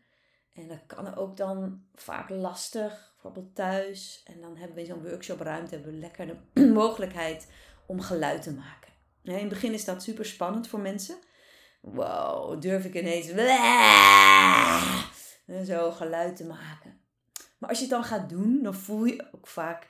En 0.53 0.69
dat 0.69 0.87
kan 0.87 1.15
ook 1.15 1.37
dan 1.37 1.85
vaak 1.95 2.29
lastig, 2.29 3.11
bijvoorbeeld 3.13 3.55
thuis. 3.55 4.23
En 4.27 4.41
dan 4.41 4.57
hebben 4.57 4.75
we 4.75 4.81
in 4.81 4.87
zo'n 4.87 5.03
workshopruimte 5.03 5.75
hebben 5.75 5.93
we 5.93 5.99
lekker 5.99 6.27
de 6.55 6.67
mogelijkheid 6.83 7.53
om 7.87 8.01
geluid 8.01 8.43
te 8.43 8.55
maken. 8.55 8.90
In 9.37 9.45
het 9.45 9.49
begin 9.49 9.73
is 9.73 9.85
dat 9.85 10.03
super 10.03 10.25
spannend 10.25 10.69
voor 10.69 10.81
mensen. 10.81 11.19
Wow, 11.81 12.61
durf 12.61 12.85
ik 12.85 12.95
ineens 12.95 13.29
en 15.47 15.67
zo 15.67 15.91
geluid 15.91 16.37
te 16.37 16.47
maken. 16.47 17.01
Maar 17.59 17.69
als 17.69 17.79
je 17.79 17.85
het 17.85 17.95
dan 17.95 18.05
gaat 18.05 18.29
doen, 18.29 18.63
dan 18.63 18.75
voel 18.75 19.05
je 19.05 19.29
ook 19.33 19.47
vaak 19.47 19.89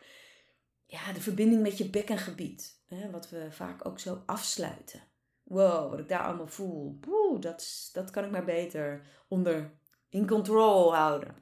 ja, 0.86 1.12
de 1.12 1.20
verbinding 1.20 1.62
met 1.62 1.78
je 1.78 1.90
bekkengebied. 1.90 2.82
Hè, 2.86 3.10
wat 3.10 3.30
we 3.30 3.46
vaak 3.50 3.86
ook 3.86 3.98
zo 3.98 4.22
afsluiten. 4.26 5.02
Wow, 5.42 5.90
wat 5.90 5.98
ik 5.98 6.08
daar 6.08 6.24
allemaal 6.24 6.46
voel. 6.46 6.98
Boe, 6.98 7.38
dat, 7.38 7.90
dat 7.92 8.10
kan 8.10 8.24
ik 8.24 8.30
maar 8.30 8.44
beter 8.44 9.06
onder 9.28 9.78
in 10.08 10.26
control 10.26 10.94
houden. 10.94 11.36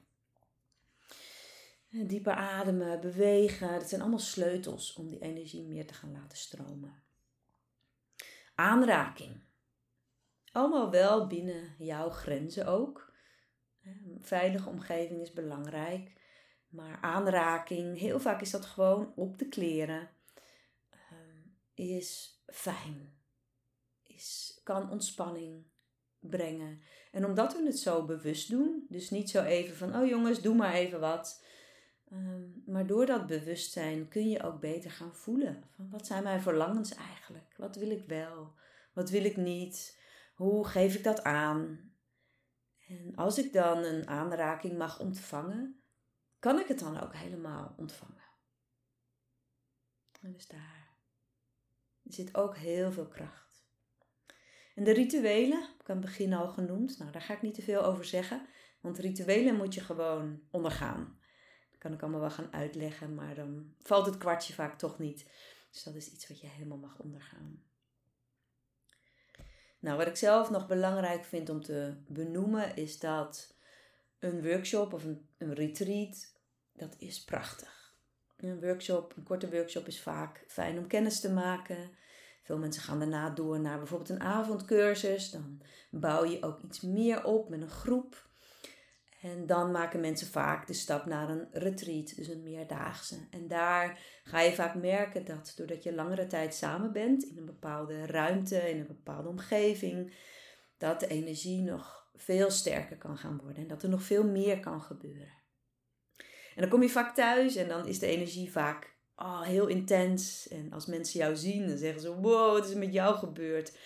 Dieper 1.90 2.32
ademen, 2.32 3.00
bewegen, 3.00 3.78
dat 3.78 3.88
zijn 3.88 4.00
allemaal 4.00 4.18
sleutels 4.18 4.92
om 4.92 5.08
die 5.08 5.18
energie 5.18 5.64
meer 5.64 5.86
te 5.86 5.94
gaan 5.94 6.12
laten 6.12 6.38
stromen. 6.38 7.02
Aanraking. 8.60 9.40
Allemaal 10.52 10.90
wel 10.90 11.26
binnen 11.26 11.74
jouw 11.78 12.10
grenzen 12.10 12.66
ook. 12.66 13.12
Een 13.82 14.18
veilige 14.22 14.68
omgeving 14.68 15.20
is 15.20 15.32
belangrijk. 15.32 16.12
Maar 16.68 16.98
aanraking, 17.00 17.98
heel 17.98 18.20
vaak 18.20 18.40
is 18.40 18.50
dat 18.50 18.64
gewoon 18.64 19.12
op 19.16 19.38
de 19.38 19.48
kleren, 19.48 20.10
ehm, 20.90 21.38
is 21.74 22.40
fijn. 22.46 23.18
Is, 24.02 24.60
kan 24.64 24.90
ontspanning 24.90 25.64
brengen. 26.18 26.82
En 27.12 27.24
omdat 27.24 27.52
we 27.56 27.66
het 27.66 27.78
zo 27.78 28.04
bewust 28.04 28.50
doen, 28.50 28.86
dus 28.88 29.10
niet 29.10 29.30
zo 29.30 29.42
even 29.42 29.76
van, 29.76 29.96
oh 29.96 30.08
jongens, 30.08 30.40
doe 30.40 30.54
maar 30.54 30.74
even 30.74 31.00
wat. 31.00 31.44
Um, 32.12 32.62
maar 32.66 32.86
door 32.86 33.06
dat 33.06 33.26
bewustzijn 33.26 34.08
kun 34.08 34.28
je 34.28 34.42
ook 34.42 34.60
beter 34.60 34.90
gaan 34.90 35.14
voelen. 35.14 35.64
Van 35.76 35.90
wat 35.90 36.06
zijn 36.06 36.22
mijn 36.22 36.40
verlangens 36.40 36.94
eigenlijk? 36.94 37.54
Wat 37.56 37.76
wil 37.76 37.90
ik 37.90 38.06
wel? 38.06 38.54
Wat 38.92 39.10
wil 39.10 39.24
ik 39.24 39.36
niet? 39.36 40.00
Hoe 40.34 40.66
geef 40.66 40.94
ik 40.94 41.04
dat 41.04 41.22
aan? 41.22 41.92
En 42.88 43.16
als 43.16 43.38
ik 43.38 43.52
dan 43.52 43.84
een 43.84 44.08
aanraking 44.08 44.78
mag 44.78 45.00
ontvangen, 45.00 45.80
kan 46.38 46.58
ik 46.58 46.68
het 46.68 46.78
dan 46.78 47.00
ook 47.00 47.14
helemaal 47.14 47.74
ontvangen. 47.76 48.26
En 50.20 50.32
dus 50.32 50.46
daar 50.46 50.96
zit 52.04 52.36
ook 52.36 52.56
heel 52.56 52.92
veel 52.92 53.08
kracht. 53.08 53.66
En 54.74 54.84
de 54.84 54.92
rituelen, 54.92 55.62
ik 55.62 55.86
heb 55.86 55.96
het 55.96 56.00
begin 56.00 56.32
al 56.32 56.48
genoemd, 56.48 56.98
nou 56.98 57.10
daar 57.10 57.22
ga 57.22 57.34
ik 57.34 57.42
niet 57.42 57.54
te 57.54 57.62
veel 57.62 57.84
over 57.84 58.04
zeggen, 58.04 58.46
want 58.80 58.98
rituelen 58.98 59.56
moet 59.56 59.74
je 59.74 59.80
gewoon 59.80 60.42
ondergaan. 60.50 61.17
Kan 61.78 61.92
ik 61.92 62.02
allemaal 62.02 62.20
wel 62.20 62.30
gaan 62.30 62.52
uitleggen, 62.52 63.14
maar 63.14 63.34
dan 63.34 63.74
valt 63.82 64.06
het 64.06 64.18
kwartje 64.18 64.52
vaak 64.52 64.78
toch 64.78 64.98
niet. 64.98 65.30
Dus 65.70 65.82
dat 65.82 65.94
is 65.94 66.12
iets 66.12 66.28
wat 66.28 66.40
je 66.40 66.46
helemaal 66.46 66.78
mag 66.78 66.98
ondergaan. 66.98 67.62
Nou, 69.80 69.96
wat 69.96 70.06
ik 70.06 70.16
zelf 70.16 70.50
nog 70.50 70.66
belangrijk 70.66 71.24
vind 71.24 71.48
om 71.48 71.62
te 71.62 71.94
benoemen 72.06 72.76
is 72.76 72.98
dat 72.98 73.54
een 74.18 74.42
workshop 74.42 74.92
of 74.92 75.04
een, 75.04 75.28
een 75.38 75.54
retreat, 75.54 76.32
dat 76.72 76.94
is 76.98 77.24
prachtig. 77.24 77.96
Een 78.36 78.60
workshop, 78.60 79.16
een 79.16 79.22
korte 79.22 79.50
workshop 79.50 79.86
is 79.86 80.00
vaak 80.00 80.44
fijn 80.48 80.78
om 80.78 80.86
kennis 80.86 81.20
te 81.20 81.32
maken. 81.32 81.90
Veel 82.42 82.58
mensen 82.58 82.82
gaan 82.82 82.98
daarna 82.98 83.30
door 83.30 83.60
naar 83.60 83.78
bijvoorbeeld 83.78 84.10
een 84.10 84.20
avondcursus. 84.20 85.30
Dan 85.30 85.62
bouw 85.90 86.24
je 86.24 86.42
ook 86.42 86.60
iets 86.60 86.80
meer 86.80 87.24
op 87.24 87.48
met 87.48 87.60
een 87.60 87.70
groep. 87.70 88.27
En 89.20 89.46
dan 89.46 89.70
maken 89.70 90.00
mensen 90.00 90.26
vaak 90.26 90.66
de 90.66 90.72
stap 90.72 91.06
naar 91.06 91.28
een 91.28 91.48
retreat, 91.52 92.16
dus 92.16 92.28
een 92.28 92.42
meerdaagse. 92.42 93.26
En 93.30 93.48
daar 93.48 94.00
ga 94.24 94.40
je 94.40 94.52
vaak 94.52 94.74
merken 94.74 95.24
dat 95.24 95.52
doordat 95.56 95.82
je 95.82 95.94
langere 95.94 96.26
tijd 96.26 96.54
samen 96.54 96.92
bent 96.92 97.24
in 97.24 97.36
een 97.38 97.46
bepaalde 97.46 98.06
ruimte, 98.06 98.70
in 98.70 98.80
een 98.80 98.86
bepaalde 98.86 99.28
omgeving, 99.28 100.14
dat 100.76 101.00
de 101.00 101.06
energie 101.06 101.62
nog 101.62 102.10
veel 102.14 102.50
sterker 102.50 102.96
kan 102.96 103.18
gaan 103.18 103.40
worden 103.42 103.62
en 103.62 103.68
dat 103.68 103.82
er 103.82 103.88
nog 103.88 104.02
veel 104.02 104.24
meer 104.24 104.60
kan 104.60 104.82
gebeuren. 104.82 105.36
En 106.54 106.64
dan 106.64 106.68
kom 106.68 106.82
je 106.82 106.88
vaak 106.88 107.14
thuis 107.14 107.56
en 107.56 107.68
dan 107.68 107.86
is 107.86 107.98
de 107.98 108.06
energie 108.06 108.52
vaak 108.52 108.96
oh, 109.16 109.42
heel 109.42 109.66
intens. 109.66 110.48
En 110.48 110.72
als 110.72 110.86
mensen 110.86 111.20
jou 111.20 111.36
zien, 111.36 111.68
dan 111.68 111.76
zeggen 111.76 112.00
ze: 112.00 112.14
Wow, 112.14 112.52
wat 112.52 112.64
is 112.64 112.70
er 112.70 112.78
met 112.78 112.92
jou 112.92 113.16
gebeurd? 113.16 113.78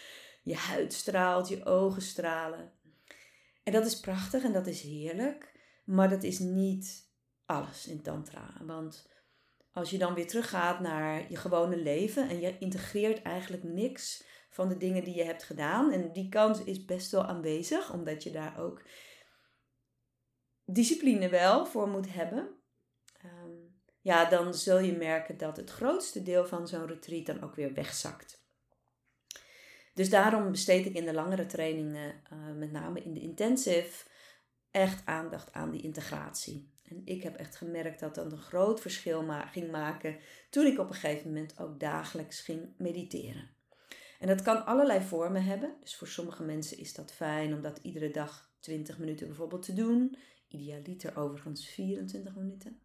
Je 0.42 0.54
huid 0.54 0.92
straalt, 0.92 1.48
je 1.48 1.64
ogen 1.64 2.02
stralen. 2.02 2.72
En 3.62 3.72
dat 3.72 3.86
is 3.86 4.00
prachtig 4.00 4.44
en 4.44 4.52
dat 4.52 4.66
is 4.66 4.82
heerlijk, 4.82 5.60
maar 5.84 6.08
dat 6.08 6.22
is 6.22 6.38
niet 6.38 7.10
alles 7.46 7.86
in 7.86 8.02
Tantra. 8.02 8.60
Want 8.64 9.10
als 9.72 9.90
je 9.90 9.98
dan 9.98 10.14
weer 10.14 10.26
teruggaat 10.26 10.80
naar 10.80 11.30
je 11.30 11.36
gewone 11.36 11.76
leven 11.76 12.28
en 12.28 12.40
je 12.40 12.58
integreert 12.58 13.22
eigenlijk 13.22 13.62
niks 13.62 14.24
van 14.52 14.68
de 14.68 14.76
dingen 14.76 15.04
die 15.04 15.14
je 15.14 15.24
hebt 15.24 15.42
gedaan. 15.42 15.92
En 15.92 16.12
die 16.12 16.28
kans 16.28 16.64
is 16.64 16.84
best 16.84 17.10
wel 17.10 17.24
aanwezig, 17.24 17.92
omdat 17.92 18.22
je 18.22 18.30
daar 18.30 18.58
ook 18.58 18.82
discipline 20.64 21.28
wel 21.28 21.66
voor 21.66 21.88
moet 21.88 22.12
hebben. 22.12 22.56
Ehm, 23.22 23.50
ja, 24.00 24.28
dan 24.28 24.54
zul 24.54 24.78
je 24.78 24.96
merken 24.96 25.38
dat 25.38 25.56
het 25.56 25.70
grootste 25.70 26.22
deel 26.22 26.46
van 26.46 26.68
zo'n 26.68 26.86
retreat 26.86 27.26
dan 27.26 27.42
ook 27.42 27.54
weer 27.54 27.74
wegzakt. 27.74 28.41
Dus 29.94 30.10
daarom 30.10 30.50
besteed 30.50 30.86
ik 30.86 30.94
in 30.94 31.04
de 31.04 31.14
langere 31.14 31.46
trainingen, 31.46 32.14
uh, 32.32 32.38
met 32.56 32.72
name 32.72 33.02
in 33.02 33.14
de 33.14 33.20
intensive, 33.20 34.08
echt 34.70 35.06
aandacht 35.06 35.52
aan 35.52 35.70
die 35.70 35.82
integratie. 35.82 36.70
En 36.88 37.02
ik 37.04 37.22
heb 37.22 37.36
echt 37.36 37.56
gemerkt 37.56 38.00
dat 38.00 38.14
dat 38.14 38.32
een 38.32 38.38
groot 38.38 38.80
verschil 38.80 39.22
ma 39.22 39.46
ging 39.46 39.70
maken 39.70 40.16
toen 40.50 40.66
ik 40.66 40.78
op 40.78 40.88
een 40.88 40.94
gegeven 40.94 41.26
moment 41.28 41.58
ook 41.58 41.80
dagelijks 41.80 42.40
ging 42.40 42.74
mediteren. 42.78 43.50
En 44.18 44.28
dat 44.28 44.42
kan 44.42 44.66
allerlei 44.66 45.00
vormen 45.00 45.44
hebben. 45.44 45.74
Dus 45.80 45.96
voor 45.96 46.08
sommige 46.08 46.42
mensen 46.42 46.78
is 46.78 46.94
dat 46.94 47.12
fijn 47.12 47.54
om 47.54 47.62
dat 47.62 47.78
iedere 47.82 48.10
dag 48.10 48.50
20 48.60 48.98
minuten 48.98 49.26
bijvoorbeeld 49.26 49.62
te 49.62 49.72
doen. 49.72 50.16
Idealiter 50.48 51.16
overigens 51.16 51.68
24 51.68 52.34
minuten. 52.34 52.80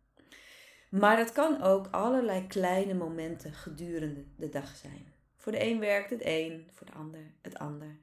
Maar 0.89 1.17
dat 1.17 1.31
kan 1.31 1.61
ook 1.61 1.87
allerlei 1.87 2.47
kleine 2.47 2.93
momenten 2.93 3.53
gedurende 3.53 4.25
de 4.37 4.49
dag 4.49 4.75
zijn. 4.75 5.16
Voor 5.47 5.55
de 5.55 5.65
een 5.65 5.79
werkt 5.79 6.09
het 6.09 6.21
een, 6.23 6.69
voor 6.73 6.87
de 6.87 6.93
ander 6.93 7.33
het 7.41 7.57
ander. 7.57 7.99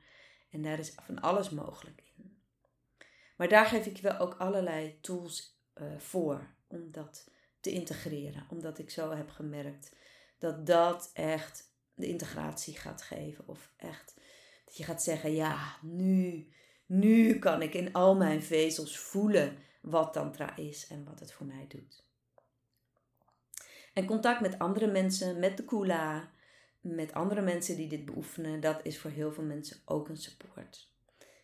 En 0.50 0.62
daar 0.62 0.78
is 0.78 0.94
van 1.02 1.20
alles 1.20 1.50
mogelijk 1.50 2.02
in. 2.16 2.42
Maar 3.36 3.48
daar 3.48 3.66
geef 3.66 3.86
ik 3.86 3.98
wel 3.98 4.18
ook 4.18 4.34
allerlei 4.34 4.98
tools 5.00 5.60
uh, 5.74 5.98
voor 5.98 6.54
om 6.66 6.90
dat 6.90 7.30
te 7.60 7.70
integreren. 7.70 8.46
Omdat 8.50 8.78
ik 8.78 8.90
zo 8.90 9.10
heb 9.10 9.30
gemerkt 9.30 9.96
dat 10.38 10.66
dat 10.66 11.10
echt 11.12 11.72
de 11.94 12.06
integratie 12.06 12.78
gaat 12.78 13.02
geven. 13.02 13.48
Of 13.48 13.72
echt 13.76 14.14
dat 14.64 14.76
je 14.76 14.84
gaat 14.84 15.02
zeggen, 15.02 15.34
ja, 15.34 15.76
nu, 15.82 16.48
nu 16.86 17.38
kan 17.38 17.62
ik 17.62 17.74
in 17.74 17.92
al 17.92 18.16
mijn 18.16 18.42
vezels 18.42 18.98
voelen 18.98 19.58
wat 19.80 20.12
tantra 20.12 20.56
is 20.56 20.86
en 20.86 21.04
wat 21.04 21.20
het 21.20 21.32
voor 21.32 21.46
mij 21.46 21.66
doet. 21.68 22.04
En 23.94 24.06
contact 24.06 24.40
met 24.40 24.58
andere 24.58 24.86
mensen, 24.86 25.38
met 25.38 25.56
de 25.56 25.64
kula, 25.64 26.32
met 26.84 27.12
andere 27.12 27.42
mensen 27.42 27.76
die 27.76 27.88
dit 27.88 28.04
beoefenen, 28.04 28.60
dat 28.60 28.80
is 28.82 28.98
voor 28.98 29.10
heel 29.10 29.32
veel 29.32 29.44
mensen 29.44 29.76
ook 29.84 30.08
een 30.08 30.16
support. 30.16 30.92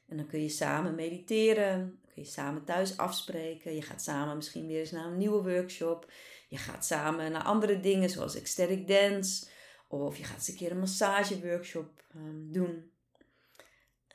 En 0.09 0.17
dan 0.17 0.27
kun 0.27 0.43
je 0.43 0.49
samen 0.49 0.95
mediteren, 0.95 2.01
kun 2.03 2.23
je 2.23 2.29
samen 2.29 2.65
thuis 2.65 2.97
afspreken. 2.97 3.75
Je 3.75 3.83
gaat 3.83 4.03
samen 4.03 4.37
misschien 4.37 4.67
weer 4.67 4.81
eens 4.81 4.91
naar 4.91 5.07
een 5.07 5.17
nieuwe 5.17 5.43
workshop. 5.43 6.13
Je 6.49 6.57
gaat 6.57 6.87
samen 6.87 7.33
naar 7.33 7.43
andere 7.43 7.81
dingen 7.81 8.11
zoals 8.11 8.37
ecstatic 8.37 8.89
dance. 8.89 9.49
Of 9.89 10.17
je 10.17 10.25
gaat 10.25 10.37
eens 10.37 10.49
een 10.49 10.57
keer 10.57 10.71
een 10.71 10.79
massageworkshop 10.79 12.05
um, 12.17 12.53
doen. 12.53 12.91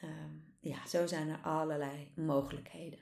Um, 0.04 0.56
ja, 0.60 0.88
zo 0.88 1.08
zijn 1.08 1.30
er 1.30 1.40
allerlei 1.44 2.12
mogelijkheden. 2.16 3.00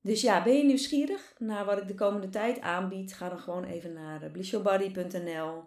Dus 0.00 0.20
ja, 0.20 0.42
ben 0.42 0.56
je 0.56 0.64
nieuwsgierig 0.64 1.34
naar 1.38 1.64
wat 1.64 1.78
ik 1.78 1.88
de 1.88 1.94
komende 1.94 2.28
tijd 2.28 2.60
aanbied? 2.60 3.14
Ga 3.14 3.28
dan 3.28 3.38
gewoon 3.38 3.64
even 3.64 3.92
naar 3.92 4.30
blissyourbody.nl. 4.30 5.64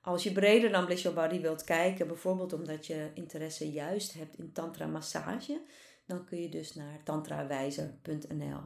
Als 0.00 0.22
je 0.22 0.32
breder 0.32 0.70
dan 0.70 0.84
Bliss 0.84 1.02
Your 1.02 1.16
Body 1.16 1.40
wilt 1.40 1.64
kijken, 1.64 2.06
bijvoorbeeld 2.06 2.52
omdat 2.52 2.86
je 2.86 3.10
interesse 3.14 3.70
juist 3.70 4.14
hebt 4.14 4.38
in 4.38 4.52
tantra 4.52 4.86
massage, 4.86 5.60
dan 6.06 6.24
kun 6.24 6.40
je 6.40 6.48
dus 6.48 6.74
naar 6.74 7.02
tantrawijzer.nl. 7.04 8.62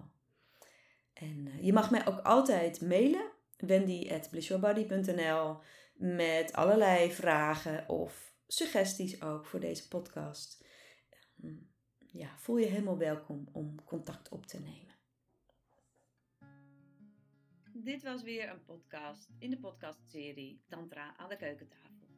En 1.13 1.47
uh, 1.47 1.63
je 1.63 1.73
mag 1.73 1.91
mij 1.91 2.07
ook 2.07 2.21
altijd 2.21 2.81
mailen, 2.81 3.31
wendy.blissyourbody.nl, 3.57 5.57
met 5.95 6.53
allerlei 6.53 7.13
vragen 7.13 7.89
of 7.89 8.33
suggesties 8.47 9.23
ook 9.23 9.47
voor 9.47 9.61
deze 9.61 9.89
podcast. 9.89 10.65
Ehm, 11.43 11.55
ja, 11.99 12.39
voel 12.39 12.57
je 12.57 12.67
helemaal 12.67 12.99
welkom 12.99 13.49
om 13.53 13.85
contact 13.85 14.29
op 14.29 14.47
te 14.47 14.61
nemen. 14.61 14.94
Dit 17.77 18.03
was 18.03 18.23
weer 18.23 18.51
een 18.51 18.65
podcast 18.65 19.31
in 19.39 19.51
de 19.51 19.59
podcastserie 19.59 20.61
Tantra 20.69 21.17
aan 21.17 21.29
de 21.29 21.37
keukentafel. 21.37 22.09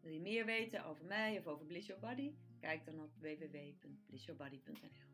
Wil 0.00 0.12
je 0.12 0.20
meer 0.20 0.44
weten 0.44 0.84
over 0.84 1.04
mij 1.04 1.38
of 1.38 1.46
over 1.46 1.66
Bliss 1.66 1.86
Your 1.86 2.02
Body? 2.02 2.32
Kijk 2.60 2.84
dan 2.84 3.02
op 3.02 3.10
www.blissyourbody.nl 3.20 5.13